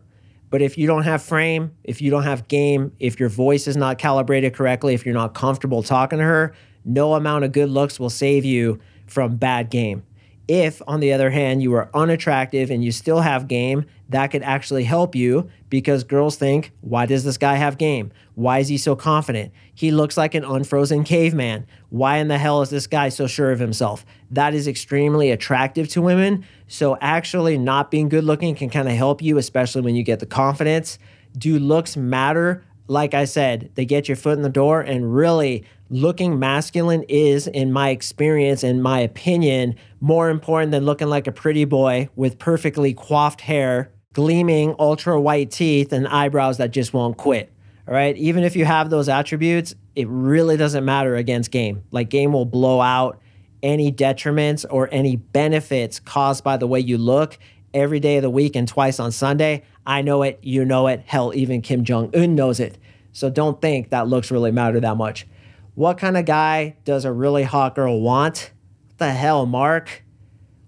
But 0.49 0.63
if 0.63 0.75
you 0.75 0.87
don't 0.87 1.03
have 1.03 1.21
frame, 1.21 1.75
if 1.83 2.01
you 2.01 2.09
don't 2.09 2.23
have 2.23 2.47
game, 2.47 2.93
if 2.99 3.19
your 3.19 3.29
voice 3.29 3.67
is 3.67 3.77
not 3.77 3.99
calibrated 3.99 4.55
correctly, 4.55 4.95
if 4.95 5.05
you're 5.05 5.13
not 5.13 5.35
comfortable 5.35 5.83
talking 5.83 6.17
to 6.17 6.25
her, 6.25 6.55
no 6.83 7.13
amount 7.13 7.45
of 7.45 7.51
good 7.51 7.69
looks 7.69 7.99
will 7.99 8.09
save 8.09 8.43
you 8.43 8.79
from 9.05 9.35
bad 9.35 9.69
game. 9.69 10.01
If, 10.47 10.81
on 10.87 11.01
the 11.01 11.13
other 11.13 11.29
hand, 11.29 11.61
you 11.61 11.75
are 11.75 11.91
unattractive 11.93 12.71
and 12.71 12.83
you 12.83 12.91
still 12.91 13.21
have 13.21 13.47
game, 13.47 13.85
that 14.09 14.27
could 14.27 14.43
actually 14.43 14.83
help 14.83 15.15
you 15.15 15.49
because 15.69 16.03
girls 16.03 16.35
think, 16.35 16.71
why 16.81 17.05
does 17.05 17.23
this 17.23 17.37
guy 17.37 17.55
have 17.55 17.77
game? 17.77 18.11
Why 18.35 18.59
is 18.59 18.67
he 18.67 18.77
so 18.77 18.95
confident? 18.95 19.51
He 19.73 19.91
looks 19.91 20.15
like 20.15 20.35
an 20.35 20.43
unfrozen 20.43 21.03
caveman. 21.03 21.65
Why 21.89 22.17
in 22.17 22.27
the 22.27 22.37
hell 22.37 22.61
is 22.61 22.69
this 22.69 22.87
guy 22.87 23.09
so 23.09 23.27
sure 23.27 23.51
of 23.51 23.59
himself? 23.59 24.05
That 24.29 24.53
is 24.53 24.67
extremely 24.67 25.31
attractive 25.31 25.87
to 25.89 26.01
women. 26.01 26.45
So, 26.67 26.97
actually, 27.01 27.57
not 27.57 27.91
being 27.91 28.09
good 28.09 28.23
looking 28.23 28.55
can 28.55 28.69
kind 28.69 28.87
of 28.87 28.93
help 28.93 29.21
you, 29.21 29.37
especially 29.37 29.81
when 29.81 29.95
you 29.95 30.03
get 30.03 30.19
the 30.19 30.25
confidence. 30.25 30.99
Do 31.37 31.57
looks 31.57 31.97
matter? 31.97 32.63
Like 32.87 33.15
I 33.15 33.25
said, 33.25 33.71
they 33.73 33.85
get 33.85 34.07
your 34.07 34.15
foot 34.15 34.37
in 34.37 34.43
the 34.43 34.49
door, 34.49 34.81
and 34.81 35.15
really, 35.15 35.65
looking 35.89 36.37
masculine 36.37 37.03
is, 37.09 37.47
in 37.47 37.71
my 37.71 37.89
experience 37.89 38.63
and 38.63 38.83
my 38.83 38.99
opinion, 38.99 39.75
more 39.99 40.29
important 40.29 40.71
than 40.71 40.85
looking 40.85 41.07
like 41.07 41.25
a 41.25 41.31
pretty 41.31 41.65
boy 41.65 42.09
with 42.15 42.37
perfectly 42.37 42.93
coiffed 42.93 43.41
hair, 43.41 43.91
gleaming 44.15 44.73
ultra 44.79 45.19
white 45.19 45.51
teeth, 45.51 45.91
and 45.91 46.07
eyebrows 46.07 46.57
that 46.57 46.71
just 46.71 46.93
won't 46.93 47.17
quit. 47.17 47.51
All 47.85 47.93
right. 47.93 48.15
Even 48.17 48.43
if 48.43 48.55
you 48.55 48.63
have 48.65 48.89
those 48.89 49.09
attributes, 49.09 49.75
it 49.93 50.07
really 50.07 50.57
doesn't 50.57 50.83
matter 50.83 51.15
against 51.15 51.51
game. 51.51 51.83
Like 51.91 52.09
game 52.09 52.31
will 52.31 52.45
blow 52.45 52.81
out 52.81 53.21
any 53.61 53.91
detriments 53.91 54.65
or 54.69 54.89
any 54.91 55.17
benefits 55.17 55.99
caused 55.99 56.43
by 56.43 56.57
the 56.57 56.65
way 56.65 56.79
you 56.79 56.97
look 56.97 57.37
every 57.73 57.99
day 57.99 58.15
of 58.15 58.23
the 58.23 58.29
week 58.29 58.55
and 58.55 58.67
twice 58.67 58.99
on 58.99 59.11
Sunday. 59.11 59.63
I 59.85 60.01
know 60.01 60.23
it. 60.23 60.39
You 60.41 60.65
know 60.65 60.87
it. 60.87 61.03
Hell, 61.05 61.33
even 61.35 61.61
Kim 61.61 61.83
Jong 61.83 62.09
un 62.15 62.35
knows 62.35 62.59
it. 62.59 62.77
So 63.11 63.29
don't 63.29 63.61
think 63.61 63.89
that 63.89 64.07
looks 64.07 64.31
really 64.31 64.51
matter 64.51 64.79
that 64.79 64.97
much. 64.97 65.27
What 65.75 65.97
kind 65.97 66.15
of 66.15 66.25
guy 66.25 66.77
does 66.85 67.03
a 67.03 67.11
really 67.11 67.43
hot 67.43 67.75
girl 67.75 67.99
want? 67.99 68.51
What 68.87 68.97
the 68.97 69.11
hell, 69.11 69.45
Mark? 69.45 70.03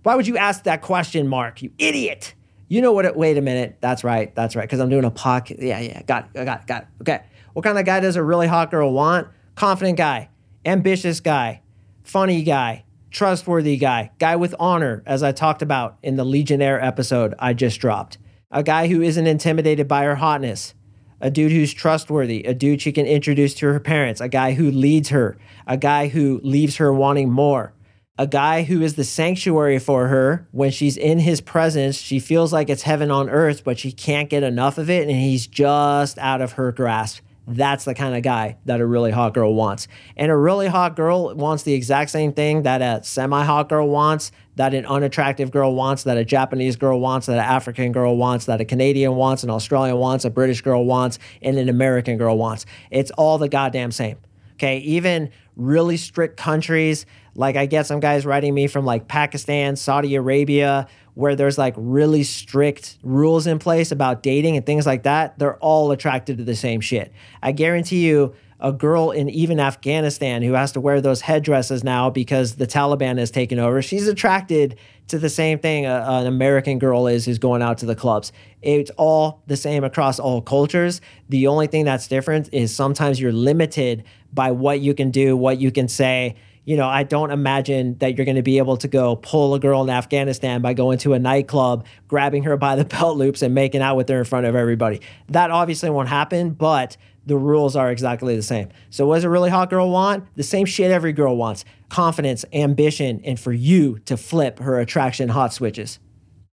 Why 0.04 0.16
would 0.16 0.28
you 0.28 0.38
ask 0.38 0.64
that 0.66 0.82
question, 0.82 1.28
Mark? 1.28 1.62
You 1.62 1.72
idiot. 1.80 2.34
You 2.68 2.82
know 2.82 2.92
what? 2.92 3.06
It, 3.06 3.16
wait 3.16 3.38
a 3.38 3.42
minute. 3.42 3.78
That's 3.80 4.04
right. 4.04 4.34
That's 4.36 4.56
right. 4.56 4.64
Because 4.64 4.80
I'm 4.80 4.90
doing 4.90 5.06
a 5.06 5.12
podcast. 5.12 5.62
Yeah, 5.62 5.80
yeah. 5.80 6.02
Got 6.04 6.30
it. 6.34 6.46
Got 6.46 6.62
it. 6.62 6.68
Got 6.68 6.82
it. 6.84 6.88
Okay. 7.02 7.24
What 7.54 7.64
kind 7.64 7.80
of 7.80 7.86
guy 7.86 8.00
does 8.00 8.16
a 8.16 8.24
really 8.24 8.48
hot 8.48 8.72
girl 8.72 8.94
want? 8.94 9.28
Confident 9.56 9.98
guy, 9.98 10.30
ambitious 10.66 11.20
guy, 11.20 11.62
funny 12.04 12.44
guy, 12.44 12.84
trustworthy 13.10 13.78
guy, 13.78 14.12
guy 14.20 14.36
with 14.36 14.54
honor, 14.60 15.02
as 15.08 15.24
I 15.24 15.32
talked 15.32 15.64
about 15.64 15.98
in 16.04 16.18
the 16.18 16.24
Legionnaire 16.24 16.84
episode 16.84 17.34
I 17.40 17.54
just 17.54 17.80
dropped. 17.80 18.20
A 18.52 18.62
guy 18.62 18.88
who 18.88 19.02
isn't 19.02 19.26
intimidated 19.26 19.88
by 19.88 20.04
her 20.04 20.16
hotness. 20.16 20.76
A 21.20 21.32
dude 21.32 21.52
who's 21.52 21.74
trustworthy, 21.74 22.44
a 22.44 22.54
dude 22.54 22.80
she 22.80 22.92
can 22.92 23.08
introduce 23.08 23.56
to 23.56 23.66
her 23.66 23.80
parents, 23.80 24.22
a 24.22 24.30
guy 24.30 24.54
who 24.54 24.70
leads 24.70 25.10
her, 25.10 25.36
a 25.66 25.76
guy 25.78 26.10
who 26.10 26.40
leaves 26.44 26.76
her 26.76 26.94
wanting 26.94 27.32
more 27.32 27.74
a 28.18 28.28
guy 28.28 28.64
who 28.64 28.82
is 28.82 28.96
the 28.96 29.04
sanctuary 29.04 29.80
for 29.80 30.08
her. 30.08 30.48
When 30.52 30.72
she's 30.72 30.98
in 30.98 31.20
his 31.20 31.42
presence, 31.42 31.98
she 31.98 32.20
feels 32.20 32.52
like 32.52 32.70
it's 32.70 32.82
heaven 32.82 33.12
on 33.12 33.30
earth, 33.30 33.64
but 33.64 33.78
she 33.78 33.92
can't 33.92 34.30
get 34.30 34.44
enough 34.44 34.78
of 34.78 34.90
it, 34.90 35.08
and 35.08 35.18
he's 35.18 35.48
just 35.48 36.18
out 36.18 36.42
of 36.42 36.54
her 36.54 36.72
grasp. 36.72 37.22
That's 37.50 37.86
the 37.86 37.94
kind 37.94 38.14
of 38.14 38.24
guy 38.24 38.58
that 38.66 38.82
a 38.82 38.86
really 38.86 39.12
hot 39.12 39.34
girl 39.34 39.56
wants. 39.56 39.88
And 40.18 40.30
a 40.30 40.36
really 40.36 40.68
hot 40.68 40.98
girl 40.98 41.34
wants 41.34 41.64
the 41.64 41.74
exact 41.74 42.10
same 42.12 42.34
thing 42.34 42.64
that 42.64 42.82
a 42.82 43.02
semi 43.06 43.42
hot 43.46 43.70
girl 43.70 43.88
wants, 43.88 44.34
that 44.58 44.74
an 44.74 44.86
unattractive 44.86 45.50
girl 45.50 45.74
wants, 45.74 46.04
that 46.04 46.18
a 46.18 46.26
Japanese 46.26 46.76
girl 46.76 47.00
wants, 47.00 47.28
that 47.28 47.38
an 47.38 47.46
African 47.46 47.94
girl 47.94 48.18
wants, 48.18 48.48
that 48.48 48.60
a 48.60 48.66
Canadian 48.66 49.16
wants, 49.16 49.44
an 49.44 49.50
Australian 49.50 49.96
wants, 49.96 50.26
a 50.26 50.30
British 50.30 50.62
girl 50.62 50.84
wants, 50.84 51.20
and 51.42 51.58
an 51.58 51.70
American 51.70 52.18
girl 52.18 52.38
wants. 52.38 52.66
It's 52.92 53.12
all 53.12 53.38
the 53.38 53.48
goddamn 53.48 53.92
same. 53.92 54.18
Okay. 54.56 54.80
Even 54.80 55.30
really 55.56 55.96
strict 55.98 56.36
countries 56.36 57.06
like 57.38 57.56
I 57.56 57.68
get 57.68 57.86
some 57.86 58.00
guys 58.00 58.26
writing 58.26 58.54
me 58.54 58.68
from 58.68 58.84
like 58.84 59.08
Pakistan, 59.08 59.76
Saudi 59.76 60.16
Arabia, 60.16 60.88
where 61.14 61.36
there's 61.36 61.58
like 61.58 61.76
really 61.78 62.24
strict 62.24 62.98
rules 63.04 63.46
in 63.46 63.60
place 63.60 63.92
about 63.92 64.24
dating 64.24 64.58
and 64.58 64.66
things 64.66 64.88
like 64.88 65.04
that. 65.04 65.38
They're 65.38 65.58
all 65.58 65.92
attracted 65.92 66.40
to 66.40 66.44
the 66.44 66.56
same 66.56 66.82
shit. 66.82 67.14
I 67.42 67.52
guarantee 67.52 68.08
you, 68.08 68.34
a 68.60 68.74
girl 68.74 69.12
in 69.12 69.30
even 69.30 69.60
Afghanistan 69.60 70.42
who 70.42 70.54
has 70.54 70.72
to 70.72 70.82
wear 70.82 71.00
those 71.00 71.22
headdresses 71.22 71.84
now 71.84 72.10
because 72.10 72.56
the 72.56 72.66
Taliban 72.66 73.20
has 73.20 73.30
taken 73.30 73.60
over, 73.60 73.84
she's 73.84 74.08
attracted 74.08 74.80
to 75.10 75.20
the 75.20 75.30
same 75.30 75.60
thing 75.60 75.86
a, 75.86 76.04
an 76.08 76.26
American 76.26 76.80
girl 76.80 77.06
is 77.06 77.24
who's 77.24 77.38
going 77.38 77.62
out 77.62 77.78
to 77.78 77.86
the 77.86 77.96
clubs. 77.96 78.32
It's 78.64 78.90
all 78.98 79.44
the 79.46 79.58
same 79.58 79.84
across 79.84 80.20
all 80.20 80.42
cultures. 80.42 81.02
The 81.30 81.46
only 81.46 81.68
thing 81.68 81.86
that's 81.86 82.08
different 82.08 82.50
is 82.52 82.76
sometimes 82.76 83.20
you're 83.22 83.32
limited 83.32 84.06
by 84.34 84.50
what 84.52 84.80
you 84.80 84.96
can 84.96 85.12
do, 85.12 85.38
what 85.38 85.60
you 85.60 85.72
can 85.72 85.88
say 85.88 86.36
you 86.68 86.76
know, 86.76 86.86
I 86.86 87.04
don't 87.04 87.32
imagine 87.32 87.98
that 88.00 88.18
you're 88.18 88.26
going 88.26 88.36
to 88.36 88.44
be 88.44 88.58
able 88.58 88.76
to 88.76 88.90
go 88.90 89.16
pull 89.16 89.56
a 89.56 89.60
girl 89.60 89.84
in 89.84 89.90
Afghanistan 89.90 90.62
by 90.62 90.74
going 90.74 90.98
to 91.00 91.14
a 91.14 91.20
nightclub, 91.20 91.86
grabbing 92.10 92.44
her 92.44 92.58
by 92.58 92.76
the 92.76 92.84
belt 92.98 93.16
loops, 93.18 93.42
and 93.42 93.56
making 93.56 93.82
out 93.82 93.96
with 93.96 94.10
her 94.10 94.20
in 94.20 94.26
front 94.26 94.46
of 94.46 94.54
everybody. 94.54 95.00
That 95.30 95.50
obviously 95.50 95.90
won't 95.90 96.10
happen, 96.10 96.50
but 96.50 96.98
the 97.26 97.38
rules 97.38 97.78
are 97.78 97.90
exactly 97.90 98.36
the 98.36 98.44
same. 98.44 98.68
So, 98.90 99.08
what 99.08 99.16
does 99.16 99.24
a 99.24 99.30
really 99.30 99.50
hot 99.50 99.70
girl 99.70 99.90
want? 99.90 100.26
The 100.36 100.44
same 100.44 100.66
shit 100.66 100.92
every 100.92 101.14
girl 101.14 101.38
wants 101.38 101.64
confidence, 101.88 102.44
ambition, 102.52 103.22
and 103.24 103.40
for 103.40 103.54
you 103.54 104.00
to 104.00 104.18
flip 104.18 104.60
her 104.60 104.78
attraction 104.78 105.30
hot 105.30 105.54
switches. 105.54 106.00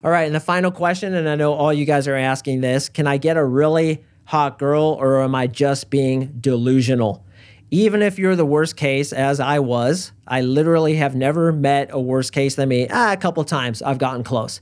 All 0.02 0.10
right, 0.10 0.24
and 0.24 0.34
the 0.34 0.40
final 0.40 0.70
question, 0.70 1.12
and 1.12 1.28
I 1.28 1.34
know 1.34 1.52
all 1.52 1.70
you 1.70 1.84
guys 1.84 2.08
are 2.08 2.16
asking 2.16 2.62
this 2.62 2.88
can 2.88 3.06
I 3.06 3.18
get 3.18 3.36
a 3.36 3.44
really 3.44 4.02
hot 4.24 4.58
girl 4.58 4.96
or 4.98 5.22
am 5.22 5.34
I 5.34 5.48
just 5.48 5.90
being 5.90 6.34
delusional? 6.40 7.26
Even 7.70 8.02
if 8.02 8.18
you're 8.18 8.36
the 8.36 8.46
worst 8.46 8.76
case, 8.76 9.12
as 9.12 9.40
I 9.40 9.58
was, 9.58 10.12
I 10.26 10.40
literally 10.40 10.94
have 10.96 11.14
never 11.14 11.52
met 11.52 11.90
a 11.92 12.00
worse 12.00 12.30
case 12.30 12.54
than 12.54 12.68
me. 12.68 12.86
Ah, 12.90 13.12
a 13.12 13.16
couple 13.16 13.44
times 13.44 13.82
I've 13.82 13.98
gotten 13.98 14.24
close. 14.24 14.60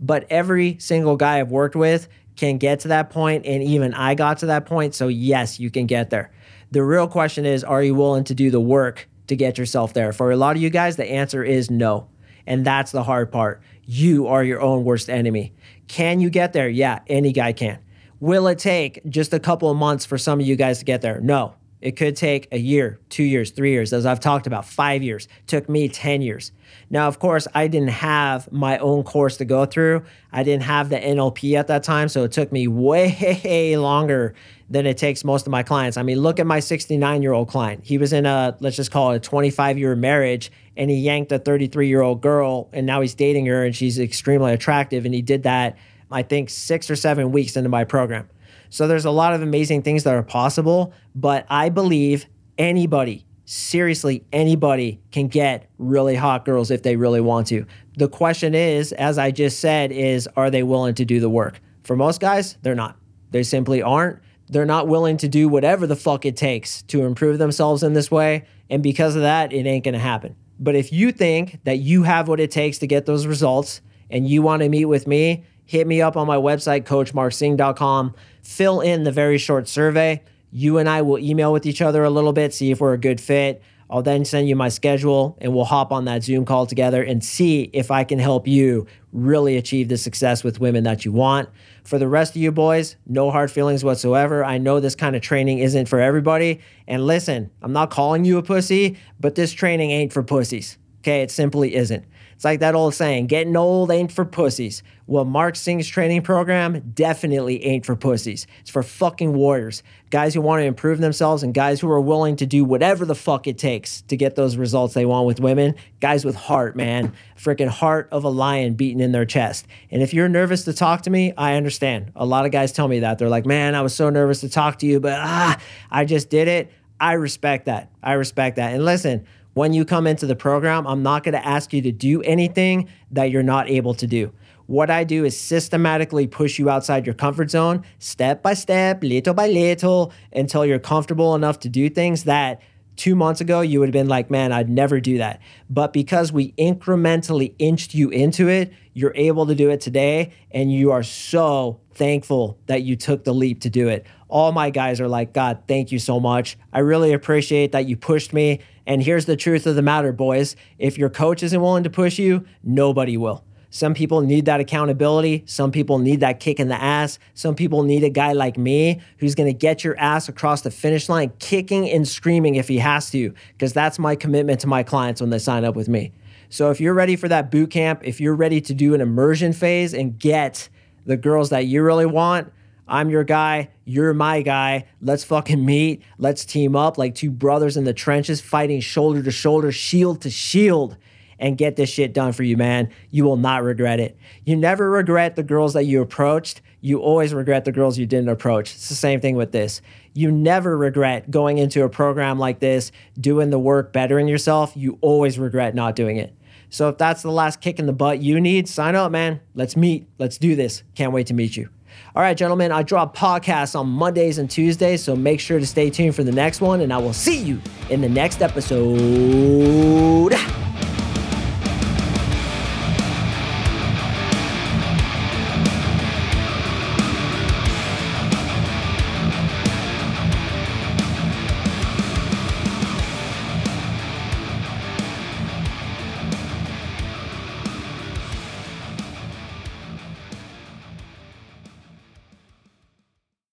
But 0.00 0.26
every 0.30 0.76
single 0.80 1.16
guy 1.16 1.40
I've 1.40 1.50
worked 1.50 1.76
with 1.76 2.08
can 2.36 2.58
get 2.58 2.80
to 2.80 2.88
that 2.88 3.10
point, 3.10 3.46
and 3.46 3.62
even 3.62 3.94
I 3.94 4.14
got 4.14 4.38
to 4.38 4.46
that 4.46 4.66
point. 4.66 4.94
So, 4.94 5.08
yes, 5.08 5.58
you 5.60 5.70
can 5.70 5.86
get 5.86 6.10
there. 6.10 6.30
The 6.70 6.82
real 6.82 7.08
question 7.08 7.46
is 7.46 7.64
are 7.64 7.82
you 7.82 7.94
willing 7.94 8.24
to 8.24 8.34
do 8.34 8.50
the 8.50 8.60
work 8.60 9.08
to 9.28 9.36
get 9.36 9.58
yourself 9.58 9.94
there? 9.94 10.12
For 10.12 10.30
a 10.30 10.36
lot 10.36 10.56
of 10.56 10.62
you 10.62 10.70
guys, 10.70 10.96
the 10.96 11.10
answer 11.10 11.42
is 11.42 11.70
no. 11.70 12.08
And 12.46 12.64
that's 12.64 12.92
the 12.92 13.02
hard 13.02 13.30
part. 13.30 13.62
You 13.84 14.26
are 14.26 14.42
your 14.42 14.60
own 14.60 14.84
worst 14.84 15.08
enemy. 15.08 15.52
Can 15.86 16.20
you 16.20 16.30
get 16.30 16.52
there? 16.52 16.68
Yeah, 16.68 17.00
any 17.06 17.32
guy 17.32 17.52
can. 17.52 17.78
Will 18.20 18.48
it 18.48 18.58
take 18.58 19.00
just 19.08 19.32
a 19.32 19.38
couple 19.38 19.70
of 19.70 19.76
months 19.76 20.04
for 20.04 20.18
some 20.18 20.40
of 20.40 20.46
you 20.46 20.56
guys 20.56 20.80
to 20.80 20.84
get 20.84 21.02
there? 21.02 21.20
No, 21.20 21.54
it 21.80 21.92
could 21.92 22.16
take 22.16 22.48
a 22.50 22.58
year, 22.58 22.98
two 23.08 23.22
years, 23.22 23.50
three 23.50 23.70
years, 23.70 23.92
as 23.92 24.04
I've 24.04 24.20
talked 24.20 24.46
about, 24.46 24.64
five 24.64 25.02
years. 25.02 25.26
It 25.26 25.46
took 25.46 25.68
me 25.68 25.88
10 25.88 26.22
years. 26.22 26.50
Now, 26.90 27.06
of 27.06 27.18
course, 27.18 27.46
I 27.54 27.68
didn't 27.68 27.90
have 27.90 28.50
my 28.50 28.78
own 28.78 29.04
course 29.04 29.36
to 29.36 29.44
go 29.44 29.64
through. 29.64 30.04
I 30.32 30.42
didn't 30.42 30.64
have 30.64 30.88
the 30.88 30.98
NLP 30.98 31.54
at 31.54 31.68
that 31.68 31.84
time. 31.84 32.08
So 32.08 32.24
it 32.24 32.32
took 32.32 32.50
me 32.50 32.66
way 32.66 33.76
longer 33.76 34.34
than 34.68 34.86
it 34.86 34.98
takes 34.98 35.24
most 35.24 35.46
of 35.46 35.50
my 35.50 35.62
clients. 35.62 35.96
I 35.96 36.02
mean, 36.02 36.18
look 36.18 36.40
at 36.40 36.46
my 36.46 36.60
69 36.60 37.22
year 37.22 37.32
old 37.32 37.48
client. 37.48 37.84
He 37.84 37.96
was 37.96 38.12
in 38.12 38.26
a, 38.26 38.56
let's 38.60 38.76
just 38.76 38.90
call 38.90 39.12
it 39.12 39.16
a 39.16 39.20
25 39.20 39.78
year 39.78 39.94
marriage, 39.94 40.50
and 40.76 40.90
he 40.90 40.96
yanked 40.96 41.30
a 41.32 41.38
33 41.38 41.88
year 41.88 42.02
old 42.02 42.20
girl, 42.20 42.68
and 42.72 42.86
now 42.86 43.00
he's 43.00 43.14
dating 43.14 43.46
her, 43.46 43.64
and 43.64 43.74
she's 43.74 43.98
extremely 43.98 44.52
attractive. 44.52 45.04
And 45.04 45.14
he 45.14 45.22
did 45.22 45.44
that, 45.44 45.76
I 46.10 46.22
think, 46.22 46.50
six 46.50 46.90
or 46.90 46.96
seven 46.96 47.30
weeks 47.30 47.56
into 47.56 47.68
my 47.68 47.84
program. 47.84 48.28
So 48.70 48.86
there's 48.86 49.04
a 49.04 49.10
lot 49.10 49.34
of 49.34 49.42
amazing 49.42 49.82
things 49.82 50.04
that 50.04 50.14
are 50.14 50.22
possible, 50.22 50.92
but 51.14 51.46
I 51.48 51.68
believe 51.68 52.26
anybody, 52.58 53.26
seriously, 53.44 54.24
anybody 54.32 55.00
can 55.10 55.28
get 55.28 55.70
really 55.78 56.14
hot 56.14 56.44
girls 56.44 56.70
if 56.70 56.82
they 56.82 56.96
really 56.96 57.20
want 57.20 57.46
to. 57.48 57.66
The 57.96 58.08
question 58.08 58.54
is, 58.54 58.92
as 58.92 59.18
I 59.18 59.30
just 59.30 59.60
said, 59.60 59.90
is 59.90 60.28
are 60.36 60.50
they 60.50 60.62
willing 60.62 60.94
to 60.96 61.04
do 61.04 61.20
the 61.20 61.30
work? 61.30 61.60
For 61.82 61.96
most 61.96 62.20
guys, 62.20 62.58
they're 62.62 62.74
not. 62.74 62.96
They 63.30 63.42
simply 63.42 63.82
aren't. 63.82 64.20
They're 64.48 64.64
not 64.64 64.88
willing 64.88 65.16
to 65.18 65.28
do 65.28 65.48
whatever 65.48 65.86
the 65.86 65.96
fuck 65.96 66.24
it 66.24 66.36
takes 66.36 66.82
to 66.84 67.04
improve 67.04 67.38
themselves 67.38 67.82
in 67.82 67.92
this 67.92 68.10
way. 68.10 68.46
And 68.70 68.82
because 68.82 69.16
of 69.16 69.22
that, 69.22 69.52
it 69.52 69.66
ain't 69.66 69.84
gonna 69.84 69.98
happen. 69.98 70.36
But 70.58 70.74
if 70.74 70.92
you 70.92 71.12
think 71.12 71.60
that 71.64 71.78
you 71.78 72.02
have 72.02 72.28
what 72.28 72.40
it 72.40 72.50
takes 72.50 72.78
to 72.78 72.86
get 72.86 73.06
those 73.06 73.26
results 73.26 73.80
and 74.10 74.28
you 74.28 74.42
wanna 74.42 74.68
meet 74.68 74.86
with 74.86 75.06
me, 75.06 75.44
hit 75.68 75.86
me 75.86 76.00
up 76.00 76.16
on 76.16 76.26
my 76.26 76.36
website, 76.36 76.84
coachmarksing.com. 76.84 78.14
Fill 78.42 78.80
in 78.80 79.04
the 79.04 79.12
very 79.12 79.36
short 79.36 79.68
survey. 79.68 80.22
You 80.50 80.78
and 80.78 80.88
I 80.88 81.02
will 81.02 81.18
email 81.18 81.52
with 81.52 81.66
each 81.66 81.82
other 81.82 82.04
a 82.04 82.10
little 82.10 82.32
bit, 82.32 82.54
see 82.54 82.70
if 82.70 82.80
we're 82.80 82.94
a 82.94 82.98
good 82.98 83.20
fit. 83.20 83.62
I'll 83.90 84.02
then 84.02 84.24
send 84.24 84.48
you 84.48 84.56
my 84.56 84.70
schedule 84.70 85.36
and 85.42 85.54
we'll 85.54 85.66
hop 85.66 85.92
on 85.92 86.06
that 86.06 86.22
Zoom 86.22 86.46
call 86.46 86.64
together 86.64 87.02
and 87.02 87.22
see 87.22 87.68
if 87.74 87.90
I 87.90 88.04
can 88.04 88.18
help 88.18 88.48
you 88.48 88.86
really 89.12 89.58
achieve 89.58 89.90
the 89.90 89.98
success 89.98 90.42
with 90.42 90.58
women 90.58 90.84
that 90.84 91.04
you 91.04 91.12
want. 91.12 91.50
For 91.84 91.98
the 91.98 92.08
rest 92.08 92.34
of 92.34 92.40
you 92.40 92.50
boys, 92.50 92.96
no 93.06 93.30
hard 93.30 93.50
feelings 93.50 93.84
whatsoever. 93.84 94.42
I 94.42 94.56
know 94.56 94.80
this 94.80 94.94
kind 94.94 95.16
of 95.16 95.20
training 95.20 95.58
isn't 95.58 95.86
for 95.86 96.00
everybody. 96.00 96.60
And 96.86 97.06
listen, 97.06 97.50
I'm 97.60 97.74
not 97.74 97.90
calling 97.90 98.24
you 98.24 98.38
a 98.38 98.42
pussy, 98.42 98.96
but 99.20 99.34
this 99.34 99.52
training 99.52 99.90
ain't 99.90 100.14
for 100.14 100.22
pussies. 100.22 100.78
Okay, 101.00 101.20
it 101.20 101.30
simply 101.30 101.74
isn't. 101.74 102.06
It's 102.38 102.44
like 102.44 102.60
that 102.60 102.76
old 102.76 102.94
saying, 102.94 103.26
getting 103.26 103.56
old 103.56 103.90
ain't 103.90 104.12
for 104.12 104.24
pussies. 104.24 104.84
Well, 105.08 105.24
Mark 105.24 105.56
Sing's 105.56 105.88
training 105.88 106.22
program 106.22 106.92
definitely 106.94 107.64
ain't 107.64 107.84
for 107.84 107.96
pussies. 107.96 108.46
It's 108.60 108.70
for 108.70 108.84
fucking 108.84 109.32
warriors, 109.32 109.82
guys 110.10 110.34
who 110.34 110.40
want 110.40 110.60
to 110.60 110.64
improve 110.64 111.00
themselves 111.00 111.42
and 111.42 111.52
guys 111.52 111.80
who 111.80 111.90
are 111.90 112.00
willing 112.00 112.36
to 112.36 112.46
do 112.46 112.64
whatever 112.64 113.04
the 113.04 113.16
fuck 113.16 113.48
it 113.48 113.58
takes 113.58 114.02
to 114.02 114.16
get 114.16 114.36
those 114.36 114.56
results 114.56 114.94
they 114.94 115.04
want 115.04 115.26
with 115.26 115.40
women. 115.40 115.74
Guys 115.98 116.24
with 116.24 116.36
heart, 116.36 116.76
man. 116.76 117.12
Freaking 117.36 117.66
heart 117.66 118.08
of 118.12 118.22
a 118.22 118.28
lion 118.28 118.74
beating 118.74 119.00
in 119.00 119.10
their 119.10 119.26
chest. 119.26 119.66
And 119.90 120.00
if 120.00 120.14
you're 120.14 120.28
nervous 120.28 120.62
to 120.66 120.72
talk 120.72 121.02
to 121.02 121.10
me, 121.10 121.32
I 121.36 121.56
understand. 121.56 122.12
A 122.14 122.24
lot 122.24 122.46
of 122.46 122.52
guys 122.52 122.70
tell 122.70 122.86
me 122.86 123.00
that. 123.00 123.18
They're 123.18 123.28
like, 123.28 123.46
man, 123.46 123.74
I 123.74 123.82
was 123.82 123.96
so 123.96 124.10
nervous 124.10 124.42
to 124.42 124.48
talk 124.48 124.78
to 124.78 124.86
you, 124.86 125.00
but 125.00 125.14
ah, 125.14 125.60
I 125.90 126.04
just 126.04 126.30
did 126.30 126.46
it. 126.46 126.70
I 127.00 127.14
respect 127.14 127.66
that. 127.66 127.90
I 128.00 128.12
respect 128.12 128.56
that. 128.56 128.74
And 128.74 128.84
listen, 128.84 129.26
when 129.54 129.72
you 129.72 129.84
come 129.84 130.06
into 130.06 130.26
the 130.26 130.36
program, 130.36 130.86
I'm 130.86 131.02
not 131.02 131.24
going 131.24 131.32
to 131.32 131.46
ask 131.46 131.72
you 131.72 131.82
to 131.82 131.92
do 131.92 132.22
anything 132.22 132.88
that 133.10 133.30
you're 133.30 133.42
not 133.42 133.68
able 133.68 133.94
to 133.94 134.06
do. 134.06 134.32
What 134.66 134.90
I 134.90 135.04
do 135.04 135.24
is 135.24 135.38
systematically 135.38 136.26
push 136.26 136.58
you 136.58 136.68
outside 136.68 137.06
your 137.06 137.14
comfort 137.14 137.50
zone, 137.50 137.84
step 137.98 138.42
by 138.42 138.52
step, 138.54 139.02
little 139.02 139.32
by 139.32 139.48
little, 139.48 140.12
until 140.32 140.66
you're 140.66 140.78
comfortable 140.78 141.34
enough 141.34 141.58
to 141.60 141.70
do 141.70 141.88
things 141.88 142.24
that 142.24 142.60
two 142.98 143.14
months 143.14 143.40
ago 143.40 143.62
you 143.62 143.80
would 143.80 143.88
have 143.88 143.94
been 143.94 144.08
like, 144.08 144.30
man, 144.30 144.52
I'd 144.52 144.68
never 144.68 145.00
do 145.00 145.18
that. 145.18 145.40
But 145.70 145.94
because 145.94 146.32
we 146.32 146.52
incrementally 146.52 147.54
inched 147.58 147.94
you 147.94 148.10
into 148.10 148.48
it, 148.48 148.72
you're 148.92 149.14
able 149.14 149.46
to 149.46 149.54
do 149.54 149.70
it 149.70 149.80
today. 149.80 150.32
And 150.50 150.70
you 150.70 150.90
are 150.90 151.02
so 151.02 151.80
thankful 151.94 152.58
that 152.66 152.82
you 152.82 152.96
took 152.96 153.24
the 153.24 153.32
leap 153.32 153.62
to 153.62 153.70
do 153.70 153.88
it. 153.88 154.06
All 154.28 154.52
my 154.52 154.70
guys 154.70 155.00
are 155.00 155.08
like, 155.08 155.32
God, 155.32 155.62
thank 155.66 155.90
you 155.90 155.98
so 155.98 156.20
much. 156.20 156.56
I 156.72 156.80
really 156.80 157.12
appreciate 157.12 157.72
that 157.72 157.86
you 157.86 157.96
pushed 157.96 158.32
me. 158.32 158.60
And 158.86 159.02
here's 159.02 159.26
the 159.26 159.36
truth 159.36 159.66
of 159.66 159.74
the 159.74 159.82
matter, 159.82 160.12
boys. 160.12 160.56
If 160.78 160.98
your 160.98 161.10
coach 161.10 161.42
isn't 161.42 161.60
willing 161.60 161.84
to 161.84 161.90
push 161.90 162.18
you, 162.18 162.46
nobody 162.62 163.16
will. 163.16 163.44
Some 163.70 163.92
people 163.92 164.22
need 164.22 164.46
that 164.46 164.60
accountability. 164.60 165.42
Some 165.46 165.72
people 165.72 165.98
need 165.98 166.20
that 166.20 166.40
kick 166.40 166.58
in 166.58 166.68
the 166.68 166.82
ass. 166.82 167.18
Some 167.34 167.54
people 167.54 167.82
need 167.82 168.02
a 168.02 168.08
guy 168.08 168.32
like 168.32 168.56
me 168.56 169.02
who's 169.18 169.34
going 169.34 169.48
to 169.48 169.56
get 169.56 169.84
your 169.84 169.98
ass 169.98 170.28
across 170.28 170.62
the 170.62 170.70
finish 170.70 171.08
line, 171.08 171.32
kicking 171.38 171.88
and 171.90 172.08
screaming 172.08 172.54
if 172.54 172.68
he 172.68 172.78
has 172.78 173.10
to, 173.10 173.34
because 173.52 173.74
that's 173.74 173.98
my 173.98 174.16
commitment 174.16 174.60
to 174.60 174.66
my 174.66 174.82
clients 174.82 175.20
when 175.20 175.28
they 175.28 175.38
sign 175.38 175.66
up 175.66 175.76
with 175.76 175.88
me. 175.88 176.12
So 176.48 176.70
if 176.70 176.80
you're 176.80 176.94
ready 176.94 177.14
for 177.14 177.28
that 177.28 177.50
boot 177.50 177.70
camp, 177.70 178.00
if 178.04 178.22
you're 178.22 178.34
ready 178.34 178.62
to 178.62 178.72
do 178.72 178.94
an 178.94 179.02
immersion 179.02 179.52
phase 179.52 179.92
and 179.92 180.18
get 180.18 180.70
the 181.04 181.18
girls 181.18 181.50
that 181.50 181.66
you 181.66 181.82
really 181.82 182.06
want, 182.06 182.50
I'm 182.88 183.10
your 183.10 183.24
guy. 183.24 183.68
You're 183.84 184.14
my 184.14 184.42
guy. 184.42 184.86
Let's 185.02 185.24
fucking 185.24 185.64
meet. 185.64 186.02
Let's 186.18 186.44
team 186.44 186.74
up 186.74 186.96
like 186.96 187.14
two 187.14 187.30
brothers 187.30 187.76
in 187.76 187.84
the 187.84 187.92
trenches, 187.92 188.40
fighting 188.40 188.80
shoulder 188.80 189.22
to 189.22 189.30
shoulder, 189.30 189.70
shield 189.70 190.22
to 190.22 190.30
shield 190.30 190.96
and 191.38 191.56
get 191.56 191.76
this 191.76 191.90
shit 191.90 192.12
done 192.12 192.32
for 192.32 192.42
you, 192.42 192.56
man. 192.56 192.90
You 193.10 193.24
will 193.24 193.36
not 193.36 193.62
regret 193.62 194.00
it. 194.00 194.16
You 194.44 194.56
never 194.56 194.90
regret 194.90 195.36
the 195.36 195.42
girls 195.42 195.74
that 195.74 195.84
you 195.84 196.00
approached. 196.00 196.62
You 196.80 197.00
always 197.00 197.34
regret 197.34 197.64
the 197.64 197.72
girls 197.72 197.98
you 197.98 198.06
didn't 198.06 198.28
approach. 198.28 198.74
It's 198.74 198.88
the 198.88 198.94
same 198.94 199.20
thing 199.20 199.36
with 199.36 199.52
this. 199.52 199.80
You 200.14 200.30
never 200.30 200.76
regret 200.76 201.30
going 201.30 201.58
into 201.58 201.84
a 201.84 201.88
program 201.88 202.38
like 202.38 202.60
this, 202.60 202.90
doing 203.20 203.50
the 203.50 203.58
work, 203.58 203.92
bettering 203.92 204.28
yourself. 204.28 204.72
You 204.76 204.98
always 205.00 205.38
regret 205.38 205.74
not 205.74 205.94
doing 205.94 206.16
it. 206.16 206.34
So 206.70 206.88
if 206.88 206.98
that's 206.98 207.22
the 207.22 207.32
last 207.32 207.60
kick 207.60 207.78
in 207.78 207.86
the 207.86 207.92
butt 207.92 208.20
you 208.20 208.40
need, 208.40 208.68
sign 208.68 208.94
up, 208.94 209.10
man. 209.10 209.40
Let's 209.54 209.76
meet. 209.76 210.06
Let's 210.18 210.38
do 210.38 210.54
this. 210.54 210.82
Can't 210.94 211.12
wait 211.12 211.26
to 211.28 211.34
meet 211.34 211.56
you. 211.56 211.68
All 212.14 212.22
right, 212.22 212.36
gentlemen, 212.36 212.72
I 212.72 212.82
drop 212.82 213.16
podcasts 213.16 213.78
on 213.78 213.88
Mondays 213.88 214.38
and 214.38 214.50
Tuesdays, 214.50 215.04
so 215.04 215.14
make 215.14 215.40
sure 215.40 215.58
to 215.60 215.66
stay 215.66 215.90
tuned 215.90 216.14
for 216.16 216.24
the 216.24 216.32
next 216.32 216.60
one, 216.60 216.80
and 216.80 216.92
I 216.92 216.98
will 216.98 217.12
see 217.12 217.38
you 217.38 217.60
in 217.90 218.00
the 218.00 218.08
next 218.08 218.42
episode. 218.42 220.34